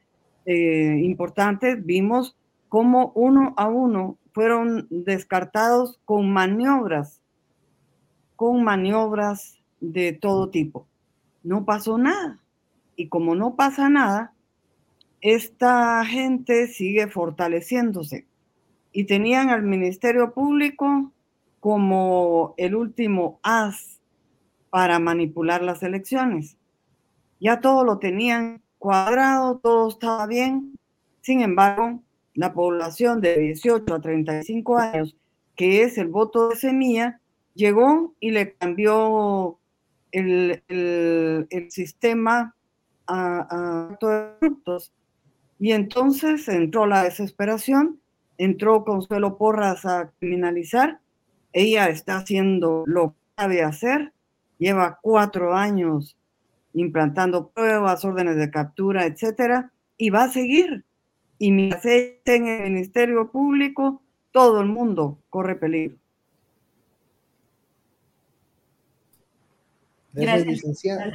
[0.45, 2.37] eh, importantes, vimos
[2.69, 7.21] cómo uno a uno fueron descartados con maniobras,
[8.35, 10.85] con maniobras de todo tipo.
[11.41, 12.37] No pasó nada.
[12.95, 14.33] Y como no pasa nada,
[15.23, 18.27] esta gente sigue fortaleciéndose.
[18.91, 21.13] Y tenían al Ministerio Público
[21.61, 24.01] como el último as
[24.69, 26.57] para manipular las elecciones.
[27.39, 30.77] Ya todo lo tenían cuadrado, todo estaba bien.
[31.21, 32.03] Sin embargo,
[32.33, 35.15] la población de 18 a 35 años,
[35.55, 37.21] que es el voto de semilla,
[37.53, 39.57] llegó y le cambió
[40.11, 40.61] el,
[41.69, 42.57] sistema
[43.07, 43.97] a, a.
[45.63, 48.01] Y entonces entró la desesperación,
[48.37, 50.99] entró Consuelo Porras a criminalizar
[51.53, 54.11] ella está haciendo lo que sabe hacer,
[54.57, 56.17] lleva cuatro años
[56.73, 60.83] implantando pruebas, órdenes de captura, etcétera, y va a seguir.
[61.37, 64.01] Y mientras en el Ministerio Público,
[64.31, 65.95] todo el mundo corre peligro.
[70.11, 71.13] Gracias, licenciada.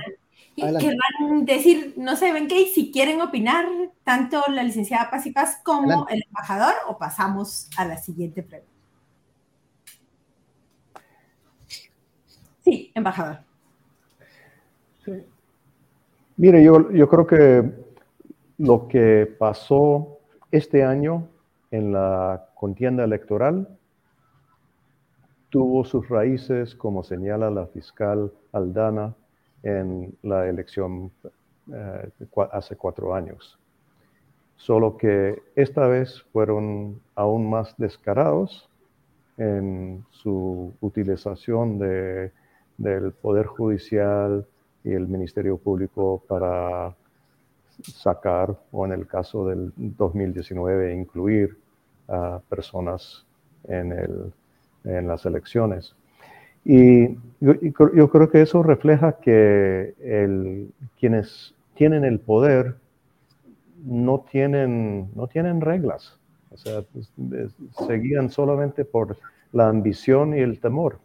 [0.59, 3.65] Y querrán decir, no sé, ven qué, si quieren opinar,
[4.03, 8.73] tanto la licenciada Paz y Paz como el embajador, o pasamos a la siguiente pregunta.
[12.61, 13.39] Sí, embajador.
[16.37, 17.73] Mire, yo, yo creo que
[18.59, 20.19] lo que pasó
[20.51, 21.29] este año
[21.71, 23.79] en la contienda electoral
[25.51, 29.15] tuvo sus raíces, como señala la fiscal Aldana,
[29.69, 31.11] en la elección
[31.73, 32.11] eh,
[32.53, 33.59] hace cuatro años.
[34.57, 38.69] Solo que esta vez fueron aún más descarados
[39.37, 42.33] en su utilización de
[42.79, 44.47] del Poder Judicial
[44.85, 46.95] y el Ministerio Público para
[47.83, 51.59] sacar, o en el caso del 2019, incluir
[52.07, 53.27] a personas
[53.65, 54.33] en
[55.07, 55.95] las elecciones.
[56.71, 60.69] Y yo, creo que eso refleja que
[61.01, 62.75] quienes tienen el poder
[63.87, 66.19] no tienen, no tienen reglas.
[66.51, 66.85] O sea,
[67.87, 69.17] seguían solamente por
[69.53, 70.99] la ambición y el temor.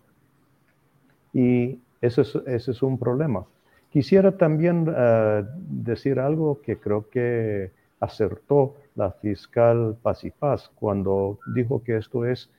[1.31, 3.45] Y eso es, ese es un problema.
[3.89, 11.95] Quisiera también eh, decir algo que creo que acertó la fiscal Paz cuando dijo que
[11.95, 12.49] esto es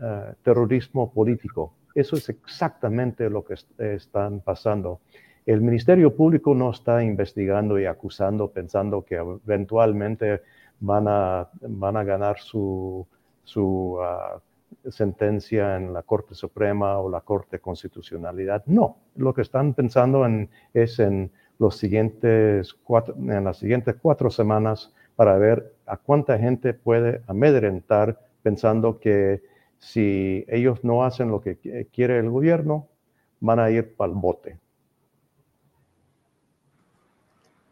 [0.00, 1.72] eh, terrorismo político.
[1.94, 5.00] Eso es exactamente lo que están pasando.
[5.46, 10.42] El Ministerio Público no está investigando y acusando pensando que eventualmente
[10.80, 13.06] van a, van a ganar su,
[13.42, 14.40] su ah,
[14.88, 18.64] sentencia en la Corte Suprema o la Corte Constitucionalidad.
[18.66, 21.30] No, lo que están pensando en, es en,
[21.60, 28.18] los siguientes cuatro, en las siguientes cuatro semanas para ver a cuánta gente puede amedrentar
[28.42, 29.42] pensando que
[29.80, 31.56] si ellos no hacen lo que
[31.92, 32.86] quiere el gobierno,
[33.40, 34.58] van a ir para el bote.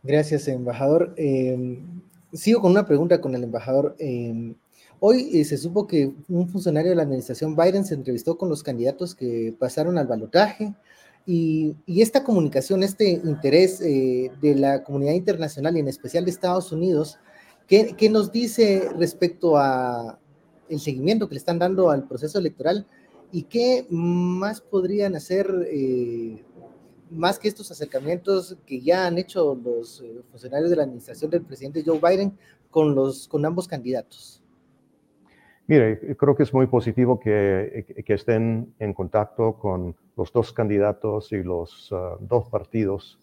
[0.02, 1.12] Gracias, embajador.
[1.16, 2.00] Em,
[2.32, 3.94] sigo con una pregunta con el embajador.
[3.98, 4.54] Em,
[5.00, 8.62] hoy eh, se supo que un funcionario de la administración Biden se entrevistó con los
[8.62, 10.74] candidatos que pasaron al balotaje
[11.26, 16.72] y, esta comunicación, este interés eh, de la comunidad internacional y en especial de Estados
[16.72, 17.18] Unidos,
[17.66, 20.18] ¿qué, ¿qué, nos dice respecto a
[20.68, 22.86] el seguimiento que le están dando al proceso electoral
[23.32, 26.42] y qué más podrían hacer eh,
[27.10, 31.42] más que estos acercamientos que ya han hecho los eh, funcionarios de la administración del
[31.42, 32.36] presidente Joe Biden
[32.70, 34.42] con, los, con ambos candidatos?
[35.66, 41.30] Mire, creo que es muy positivo que, que estén en contacto con los dos candidatos
[41.32, 43.18] y los uh, dos partidos,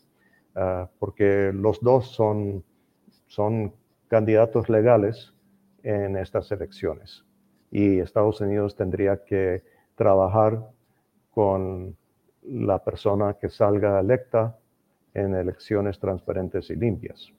[0.56, 2.64] uh, porque los dos son,
[3.26, 3.74] son
[4.08, 5.34] candidatos legales
[5.82, 7.26] en estas elecciones.
[7.72, 9.64] Y Estados Unidos tendría que
[9.96, 10.62] trabajar
[11.32, 11.96] con
[12.44, 14.58] la persona que salga electa
[15.14, 17.32] en elecciones transparentes y limpias.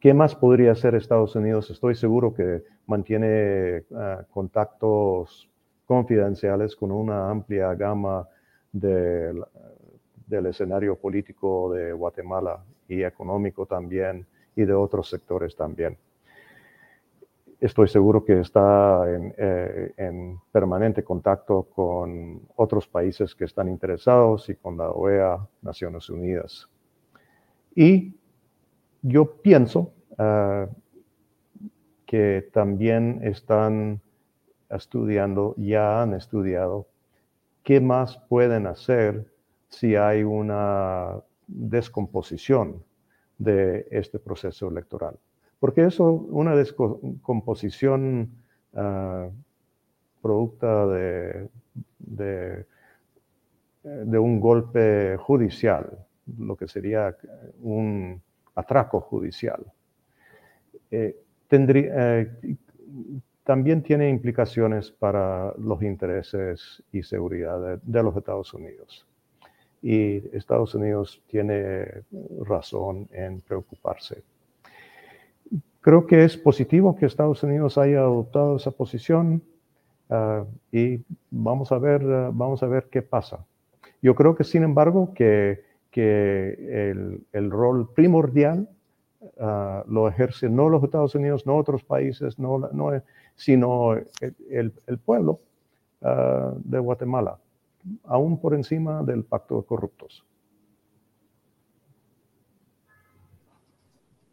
[0.00, 1.70] ¿Qué más podría hacer Estados Unidos?
[1.70, 5.48] Estoy seguro que mantiene uh, contactos
[5.86, 8.28] confidenciales con una amplia gama
[8.72, 9.46] del
[10.28, 15.96] escenario político de Guatemala y económico también y de otros sectores también.
[17.60, 24.48] Estoy seguro que está en, eh, en, permanente contacto con otros países que están interesados
[24.50, 26.68] y con la OEA, Naciones Unidas.
[27.74, 28.14] Y
[29.02, 30.66] yo pienso uh,
[32.04, 34.00] que también están
[34.68, 36.86] estudiando, ya han estudiado
[37.66, 39.26] ¿qué más pueden hacer
[39.68, 42.84] si hay una descomposición
[43.38, 45.18] de este proceso electoral?
[45.66, 48.30] Porque eso, una descomposición
[48.72, 49.32] uh,
[50.22, 51.48] producto de,
[53.82, 56.06] un golpe judicial,
[56.38, 57.16] lo que sería
[57.62, 58.22] un
[58.54, 59.66] atraco judicial,
[60.92, 61.16] eh,
[61.50, 62.32] eh,
[63.42, 69.04] también tiene implicaciones para los intereses y seguridad de, los Estados Unidos.
[69.82, 72.04] Y Estados Unidos tiene
[72.44, 74.22] razón en preocuparse.
[75.86, 79.40] Creo que es positivo que Estados Unidos haya adoptado esa posición
[80.08, 83.46] uh, y vamos a, ver, uh, vamos a ver qué pasa.
[84.02, 85.62] Yo creo que, sin embargo, que,
[85.92, 88.68] que el, el rol primordial
[89.36, 93.00] uh, lo ejerce no los Estados Unidos, no otros países, no, no
[93.36, 95.38] sino el, el pueblo
[96.00, 97.38] de Guatemala,
[98.06, 100.24] aún por encima del pacto de corruptos.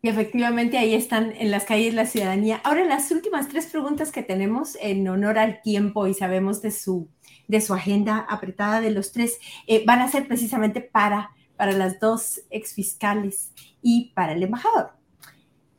[0.06, 2.60] Y efectivamente ahí están en las calles la ciudadanía.
[2.66, 7.08] Ahora las últimas tres preguntas que tenemos en honor al tiempo y sabemos de su,
[7.48, 12.02] de su agenda apretada de los tres, eh, van a ser precisamente para, para las
[12.02, 14.92] dos exfiscales y para el embajador.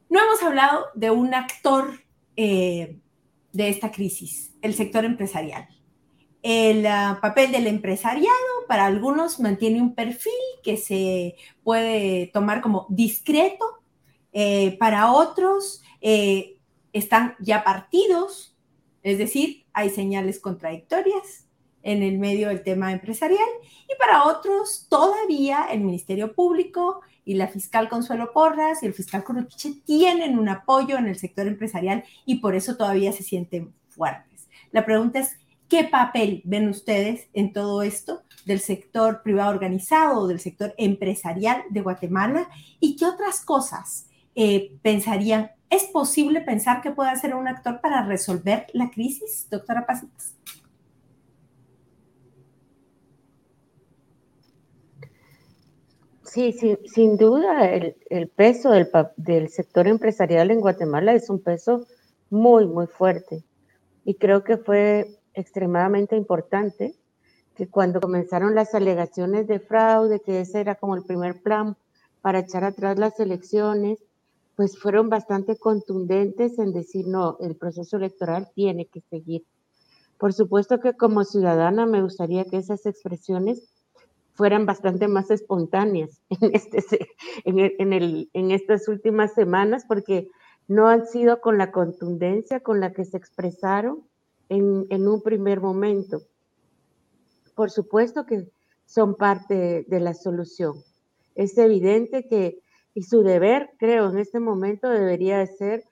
[0.09, 2.01] No hemos hablado de un actor
[2.35, 2.99] eh,
[3.53, 5.68] de esta crisis, el sector empresarial.
[6.43, 8.33] El uh, papel del empresariado
[8.68, 13.84] para algunos mantiene un perfil que se puede tomar como discreto,
[14.37, 16.59] eh, para otros eh,
[16.93, 18.57] están ya partidos,
[19.05, 21.47] es decir, hay señales contradictorias
[21.85, 23.47] en el medio del tema empresarial
[23.89, 29.22] y para otros todavía el Ministerio Público y la fiscal Consuelo Porras y el fiscal
[29.22, 34.49] Corrupiche tienen un apoyo en el sector empresarial y por eso todavía se sienten fuertes.
[34.72, 40.26] La pregunta es, ¿qué papel ven ustedes en todo esto del sector privado organizado o
[40.26, 42.49] del sector empresarial de Guatemala?
[42.80, 45.51] ¿Y qué otras cosas eh?
[45.70, 50.35] ¿Es posible pensar que pueda ser un actor para resolver la crisis, doctora Pasitas?
[56.22, 56.53] Sí,
[56.87, 61.87] sin duda el, peso del, del, sector empresarial en Guatemala es un peso
[62.28, 63.45] muy, muy fuerte.
[64.05, 66.95] Y creo que fue extremadamente importante
[67.55, 71.76] que cuando comenzaron las alegaciones de fraude, que ese era como el primer plan
[72.20, 73.99] para echar atrás las elecciones,
[74.57, 79.44] pues fueron bastante contundentes en decir, no, el proceso electoral tiene que seguir.
[80.18, 83.68] Por supuesto que como ciudadana me gustaría que esas expresiones
[84.34, 87.09] fueran bastante más espontáneas en, este,
[87.44, 90.28] en, el, en, estas últimas semanas, porque
[90.68, 94.02] no han sido con la contundencia con la que se expresaron
[94.48, 96.22] en, en un primer momento.
[97.55, 98.48] Por supuesto que
[98.86, 100.82] son parte de la solución.
[101.34, 102.61] Es evidente que,
[102.95, 105.84] y su deber, creo, en este momento debería ser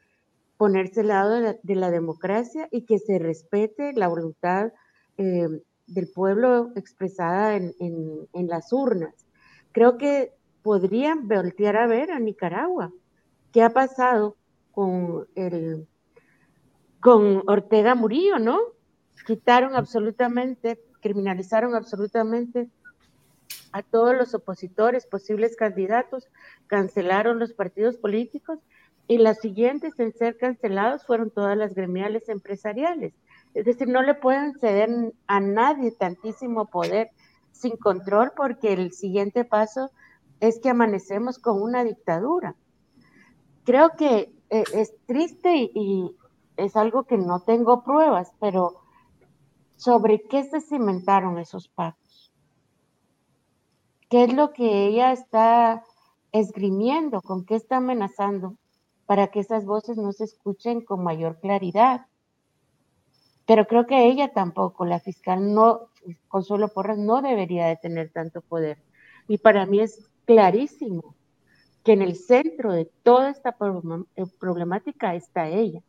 [0.56, 4.72] ponerse al lado de la, democracia y que se respete la voluntad
[5.18, 5.48] eh,
[5.88, 9.26] del pueblo expresada en, las urnas.
[9.72, 10.32] Creo que
[10.62, 12.92] podrían voltear a ver a Nicaragua.
[13.50, 14.36] ¿Qué ha pasado
[14.70, 15.88] con el
[17.00, 18.60] con Ortega Murillo, no?
[19.26, 22.70] Quitaron absolutamente, criminalizaron absolutamente
[23.72, 26.28] a todos los opositores, posibles candidatos,
[26.66, 28.58] cancelaron los partidos políticos
[29.08, 33.14] y las siguientes en ser cancelados fueron todas las gremiales empresariales.
[33.54, 34.90] Es decir, no le pueden ceder
[35.26, 37.10] a nadie tantísimo poder
[37.50, 39.90] sin control porque el siguiente paso
[40.40, 42.56] es que amanecemos con una dictadura.
[43.64, 46.16] Creo que eh, es triste y,
[46.56, 48.82] es algo que no tengo pruebas, pero
[49.76, 52.01] sobre qué se cimentaron esos pactos.
[54.12, 55.84] ¿Qué es lo que ella está
[56.32, 57.22] esgrimiendo?
[57.22, 58.58] ¿Con qué está amenazando?
[59.06, 62.04] Para que esas voces no se escuchen con mayor claridad.
[63.46, 65.88] Pero creo que ella tampoco, la fiscal no,
[66.28, 68.76] Consuelo Porras, no debería de tener tanto poder.
[69.28, 71.14] Y para mí es clarísimo
[71.82, 73.56] que en el centro de toda esta
[74.16, 75.80] eh, problemática está ella.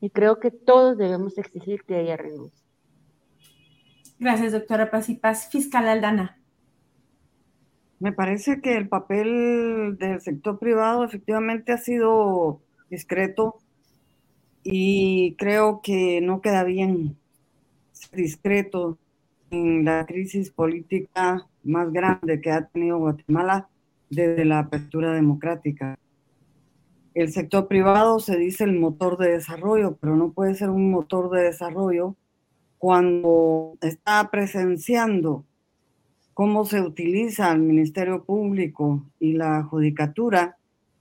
[0.00, 2.64] Y creo que todos debemos exigir que ella renuncie.
[4.20, 5.48] Gracias, doctora Paz y Paz.
[5.50, 6.37] Fiscal Aldana.
[8.00, 13.56] Me parece que el papel del sector privado efectivamente ha sido discreto
[14.62, 17.16] y creo que no queda bien
[18.12, 18.98] discreto
[19.50, 23.68] en la crisis política más grande que ha tenido Guatemala
[24.10, 25.98] desde la apertura democrática.
[27.14, 31.30] El sector privado se dice el motor de desarrollo, pero no puede ser un motor
[31.30, 32.14] de desarrollo
[32.78, 35.44] cuando está presenciando
[36.38, 40.56] cómo se utiliza el Ministerio Público y la Judicatura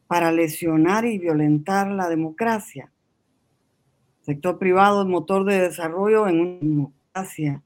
[0.08, 2.92] para lesionar y violentar la democracia.
[4.22, 7.62] sector privado es motor de desarrollo en una democracia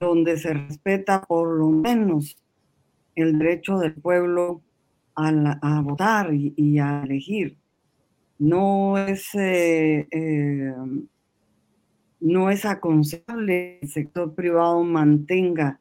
[0.00, 2.36] donde se respeta por lo menos
[3.14, 4.60] el derecho del pueblo
[5.14, 7.56] a, votar y, a elegir.
[8.40, 10.74] No es, eh, eh,
[12.18, 15.78] no es aconsejable que el sector privado mantenga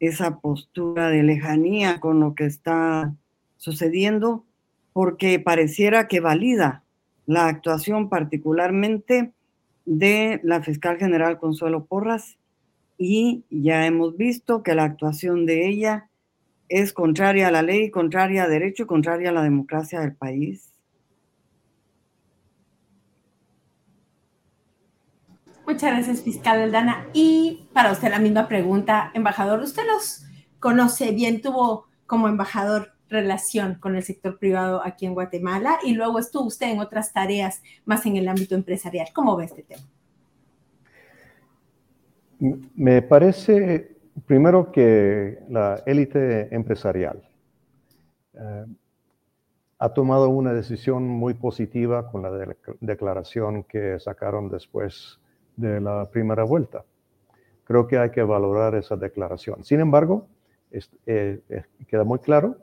[0.00, 3.14] esa postura de lejanía con lo que está
[3.58, 4.44] sucediendo,
[4.92, 6.82] porque pareciera que valida
[7.26, 9.32] la actuación particularmente
[9.84, 12.38] de la fiscal general Consuelo Porras
[12.98, 16.08] y ya hemos visto que la actuación de ella
[16.68, 20.70] es contraria a la ley, contraria a derecho y contraria a la democracia del país.
[25.70, 27.06] Muchas gracias, fiscal Aldana.
[27.12, 30.26] Y para usted la misma pregunta, embajador, usted los
[30.58, 36.18] conoce bien, tuvo como embajador relación con el sector privado aquí en Guatemala y luego
[36.18, 39.06] estuvo usted en otras tareas más en el ámbito empresarial.
[39.14, 39.82] ¿Cómo ve este tema?
[42.74, 43.96] Me parece
[44.26, 47.22] primero que la élite empresarial
[48.34, 48.66] eh,
[49.78, 55.20] ha tomado una decisión muy positiva con la declaración que sacaron después
[55.60, 56.84] de la primera vuelta.
[57.64, 59.62] Creo que hay que valorar esa declaración.
[59.64, 60.26] Sin embargo,
[61.06, 61.40] eh,
[61.86, 62.56] queda muy claro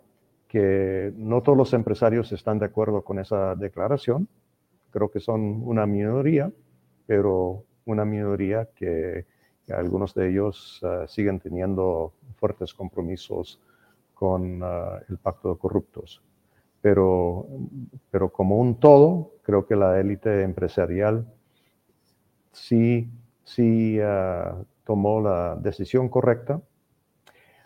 [0.47, 4.27] que no todos los empresarios están de acuerdo con esa declaración.
[4.91, 6.51] Creo que son una minoría,
[7.05, 9.25] pero una minoría que
[9.73, 13.59] algunos de ellos eh, siguen teniendo fuertes compromisos
[14.13, 14.65] con eh,
[15.09, 16.21] el pacto de corruptos.
[16.81, 17.47] Pero,
[18.11, 21.25] pero como un todo, creo que la élite empresarial
[22.57, 23.09] sí,
[23.43, 24.51] sí eh,
[24.83, 26.61] tomó la decisión correcta.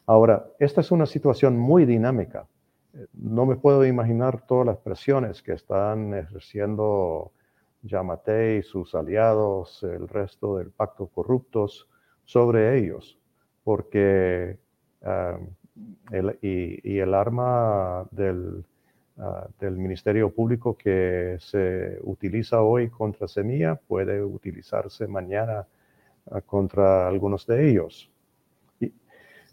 [0.05, 2.47] Ahora, esta es una situación muy dinámica.
[3.13, 7.31] No me puedo imaginar todas las presiones que están ejerciendo
[7.83, 11.87] Yamate y sus aliados, el resto del pacto corruptos,
[12.25, 13.17] sobre ellos,
[13.63, 14.59] porque
[15.03, 15.39] ah,
[16.11, 18.65] y, el arma del,
[19.17, 25.67] ah, del, Ministerio Público que se utiliza hoy contra Semilla puede utilizarse mañana
[26.31, 28.09] ah, contra algunos de ellos.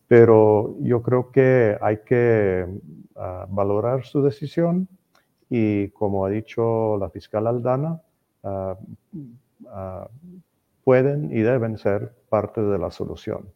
[0.09, 2.67] pero yo creo que hay que
[3.51, 4.89] valorar su decisión
[5.51, 8.01] y como ha dicho la fiscal Aldana,
[10.85, 13.53] pueden y deben ser parte de la solución.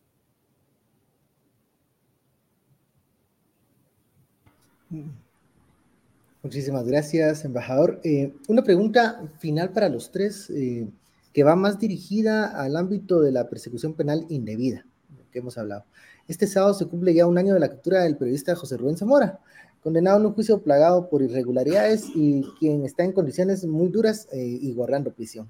[6.42, 8.00] Muchísimas gracias, embajador.
[8.02, 10.88] Eh, una pregunta final para los tres, eh,
[11.32, 14.84] que va más dirigida al ámbito de la persecución penal indebida,
[15.30, 15.84] que hemos hablado.
[16.26, 19.38] Este sábado se cumple ya un año de la captura del periodista José Rubén Zamora,
[19.84, 24.44] condenado en un juicio plagado por irregularidades y quien está en condiciones muy duras eh,
[24.44, 25.48] y guardando prisión.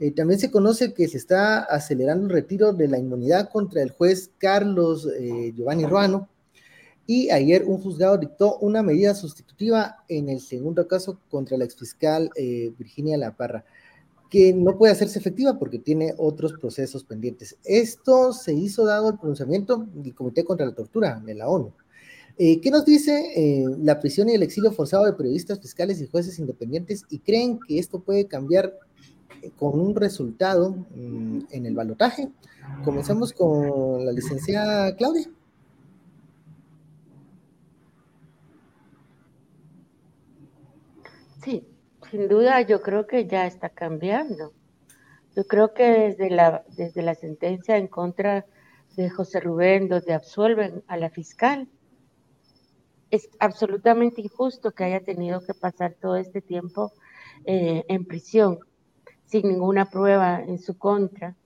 [0.00, 3.90] Eh, también se conoce que se está acelerando el retiro de la inmunidad contra el
[3.90, 5.06] juez Carlos
[5.54, 6.30] Giovanni Ruano.
[7.06, 12.30] Y ayer un juzgado dictó una medida sustitutiva en el segundo caso contra la exfiscal
[12.36, 13.64] eh, Virginia La Parra,
[14.30, 17.56] que no puede hacerse efectiva porque tiene otros procesos pendientes.
[17.64, 21.72] Esto se hizo dado el pronunciamiento del Comité contra la Tortura de la ONU.
[22.36, 26.08] Eh, ¿Qué nos dice eh, la prisión y el exilio forzado de periodistas fiscales y
[26.08, 28.76] jueces independientes y creen que esto puede cambiar
[29.56, 32.30] con un resultado mm, en el balotaje?
[32.82, 35.30] Comenzamos con la licenciada Claudia.
[41.44, 41.68] Sí,
[42.10, 44.54] sin duda yo creo que ya está cambiando.
[45.36, 48.46] Yo creo que desde la, desde la sentencia en contra
[48.96, 51.68] de José Rubén, donde absuelven a la fiscal,
[53.10, 56.92] es absolutamente injusto que haya tenido que pasar todo este tiempo
[57.44, 58.60] eh, en prisión
[59.26, 61.36] sin ninguna prueba en su contra.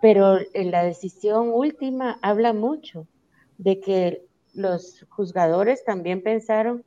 [0.00, 3.08] Pero en la decisión última habla mucho
[3.56, 4.22] de que
[4.54, 6.84] los juzgadores también pensaron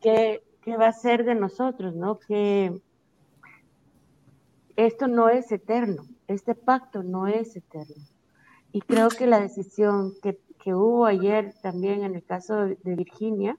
[0.00, 2.18] que qué va a ser de nosotros, ¿no?
[2.18, 2.80] Que
[4.76, 8.02] esto no es eterno, este pacto no es eterno.
[8.72, 13.58] Y creo que la decisión que, hubo ayer también en el caso de, Virginia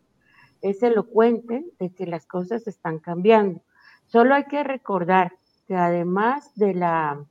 [0.64, 3.62] es elocuente de que las cosas están cambiando.
[4.08, 5.34] Solo hay que recordar
[5.68, 7.24] que además de la,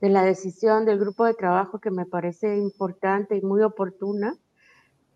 [0.00, 4.38] de la decisión del grupo de trabajo que me parece importante y muy oportuna,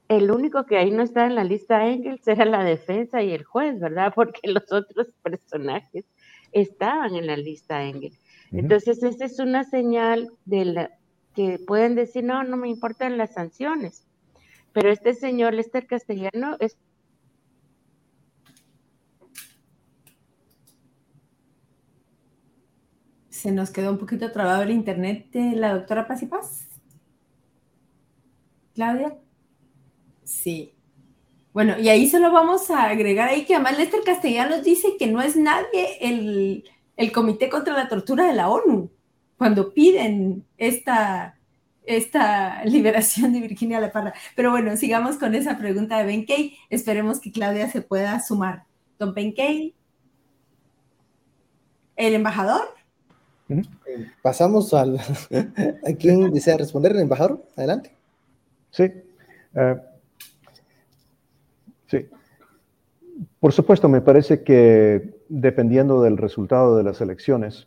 [0.08, 3.44] el único que ahí no está en la lista Engels era la defensa y el
[3.44, 4.12] juez, ¿verdad?
[4.14, 6.04] Porque los otros personajes
[6.52, 8.18] estaban en la lista Engels.
[8.50, 10.90] Entonces, esa es una señal de la,
[11.34, 14.06] que pueden decir, no, no me importan las sanciones.
[14.72, 16.78] Pero este señor Lester Castellano es...
[23.28, 26.66] Se nos quedó un poquito trabado el internet de la doctora Paz y Paz.
[28.74, 29.18] Claudia.
[30.28, 30.74] Sí.
[31.54, 35.22] Bueno, y ahí solo vamos a agregar ahí que además Lester Castellanos dice que no
[35.22, 36.64] es nadie el,
[36.98, 38.90] el Comité contra la Tortura de la ONU
[39.38, 41.38] cuando piden esta,
[41.86, 44.12] esta liberación de Virginia La Parra.
[44.36, 46.54] Pero bueno, sigamos con esa pregunta de Ben Kay.
[46.68, 48.64] Esperemos que Claudia se pueda sumar.
[48.98, 49.74] Don Ben Kay.
[51.96, 52.74] ¿El embajador?
[54.20, 54.98] Pasamos al...
[55.86, 57.42] ¿A quién desea responder el embajador?
[57.56, 57.92] Adelante.
[58.70, 58.92] Sí.
[59.54, 59.87] Uh,
[61.88, 62.06] Sí.
[63.40, 67.66] Por supuesto, me parece que dependiendo del resultado de las elecciones,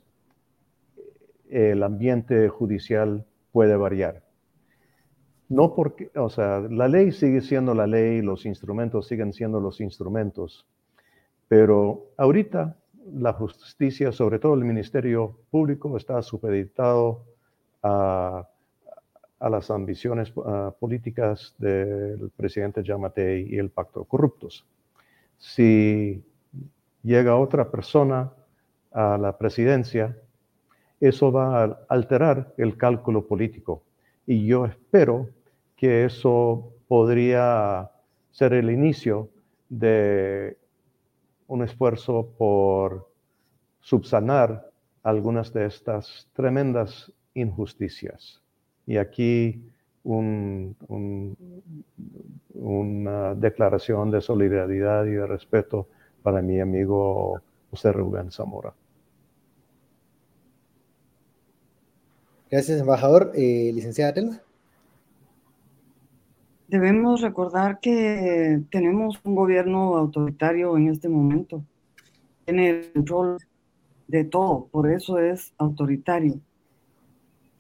[1.50, 4.24] el ambiente judicial puede variar.
[5.50, 9.82] No porque, o sea, la ley sigue siendo la ley, los instrumentos siguen siendo los
[9.82, 10.66] instrumentos,
[11.50, 12.78] pero ahorita
[13.14, 17.26] la justicia, sobre todo el Ministerio Público, está supeditado
[17.84, 18.48] a
[19.42, 24.66] a las ambiciones ah, políticas del presidente Yamatei y el pacto corruptos.
[25.38, 26.24] Si
[27.02, 28.32] llega otra persona
[28.92, 30.16] a la presidencia,
[31.00, 33.82] eso va a alterar el cálculo político.
[34.28, 35.30] Y yo espero
[35.76, 37.90] que eso podría
[38.30, 39.30] ser el inicio
[39.70, 40.56] de
[41.48, 43.10] un esfuerzo por
[43.80, 44.70] subsanar
[45.02, 48.42] algunas de estas tremendas injusticias.
[48.86, 49.62] Y aquí
[52.54, 55.88] una declaración de solidaridad y de respeto
[56.24, 58.74] para mi amigo José Rubén Zamora.
[62.50, 63.32] Gracias, embajador.
[63.36, 64.42] Eh, licenciada Telma.
[66.68, 71.64] Debemos recordar que tenemos un gobierno autoritario en este momento.
[72.46, 73.38] Tiene el control
[74.08, 76.42] de todo, por eso es autoritario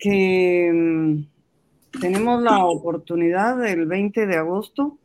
[0.02, 4.98] que mm, tenemos la oportunidad el 20 de agosto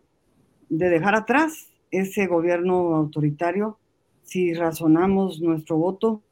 [0.70, 3.78] de dejar atrás ese gobierno autoritario
[4.22, 6.22] si razonamos nuestro voto,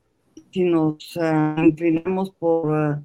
[0.50, 3.00] si nos uh, inclinamos por eh,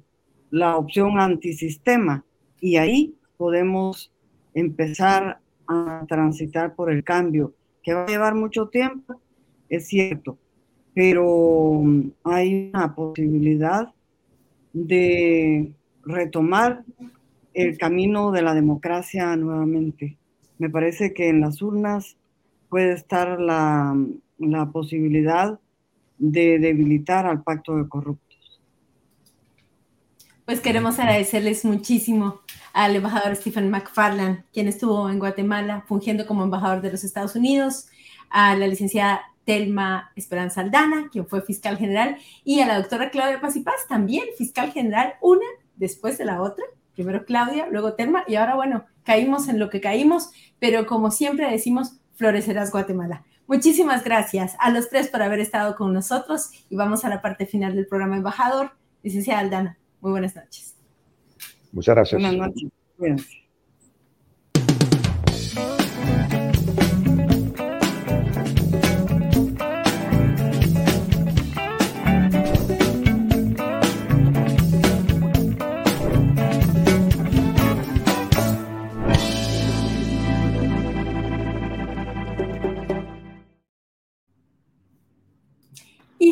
[0.50, 2.24] la opción antisistema.
[2.60, 4.10] Y ahí podemos
[4.54, 5.38] empezar
[5.68, 7.54] a transitar por el cambio,
[7.84, 9.20] que va a llevar mucho tiempo,
[9.68, 10.38] es cierto,
[10.94, 13.92] pero mm, hay una posibilidad
[14.72, 15.72] de
[16.04, 16.84] retomar
[17.54, 20.16] el camino de la democracia nuevamente.
[20.58, 22.16] Me parece que en las urnas
[22.68, 23.96] puede estar la,
[24.72, 25.58] posibilidad
[26.18, 28.60] de debilitar al pacto de corruptos.
[30.44, 32.40] Pues queremos agradecerles muchísimo
[32.72, 37.88] al embajador Stephen McFarland, quien estuvo en Guatemala fungiendo como embajador de los Estados Unidos,
[38.30, 43.40] a la licenciada Telma Esperanza Aldana, quien fue fiscal general, y a la doctora Claudia
[43.40, 45.44] Paz y Paz, también fiscal general, una
[45.74, 49.80] después de la otra, Primero Claudia, luego Telma y ahora, bueno, caímos en lo que
[49.80, 50.30] caímos,
[50.60, 53.24] pero como siempre decimos, florecerás Guatemala.
[53.48, 57.44] Muchísimas gracias a los tres por haber estado con nosotros y vamos a la parte
[57.44, 58.70] final del programa Embajador.
[59.02, 60.76] Licenciada Aldana, muy buenas noches.
[61.72, 62.22] Muchas gracias.
[62.22, 62.52] Buenas
[63.00, 63.39] noches.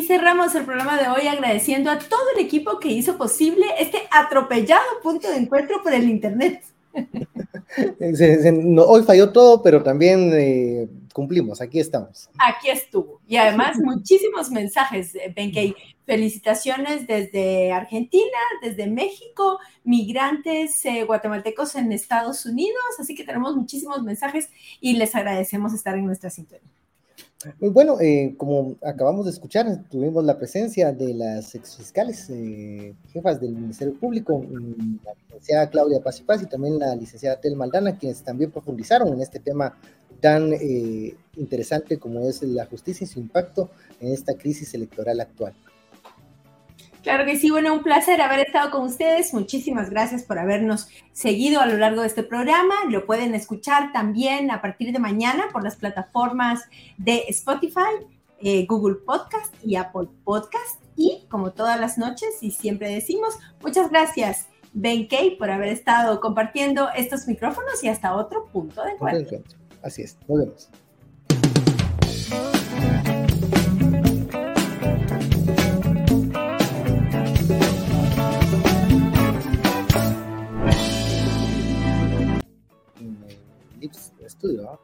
[0.09, 4.81] Cerramos el programa de hoy agradeciendo a todo el equipo que hizo posible este atropellado
[5.03, 6.63] punto de encuentro por el Internet.
[8.87, 12.27] hoy falló todo, pero también eh, cumplimos, aquí estamos.
[12.39, 13.21] Aquí estuvo.
[13.27, 15.75] Y además muchísimos mensajes, eh, Benkei.
[16.07, 24.01] Felicitaciones desde Argentina, desde México, migrantes eh, guatemaltecos en Estados Unidos, así que tenemos muchísimos
[24.01, 24.49] mensajes
[24.81, 26.78] y les agradecemos estar en nuestra sintonía.
[27.59, 33.53] Bueno, eh, como acabamos de escuchar, tuvimos la presencia de las exfiscales, eh, jefas del
[33.53, 34.45] Ministerio Público,
[35.05, 39.13] la licenciada Claudia Paz y Paz y también la licenciada Tel Maldana, quienes también profundizaron
[39.13, 39.77] en este tema
[40.19, 43.69] tan eh, interesante como es la justicia y su impacto
[44.01, 45.53] en esta crisis electoral actual.
[47.09, 49.33] Claro que sí, bueno, un placer haber estado con ustedes.
[49.33, 52.75] Muchísimas gracias por habernos seguido a lo largo de este programa.
[52.87, 56.65] Lo pueden escuchar también a partir de mañana por las plataformas
[56.99, 58.05] de Spotify,
[58.41, 60.83] eh, Google Podcast y Apple Podcast.
[60.95, 66.21] Y como todas las noches y siempre decimos, muchas gracias, Ben Kay, por haber estado
[66.21, 69.39] compartiendo estos micrófonos y hasta otro punto de encuentro.
[69.81, 70.69] Así es, nos vemos.
[83.79, 84.79] lips estudio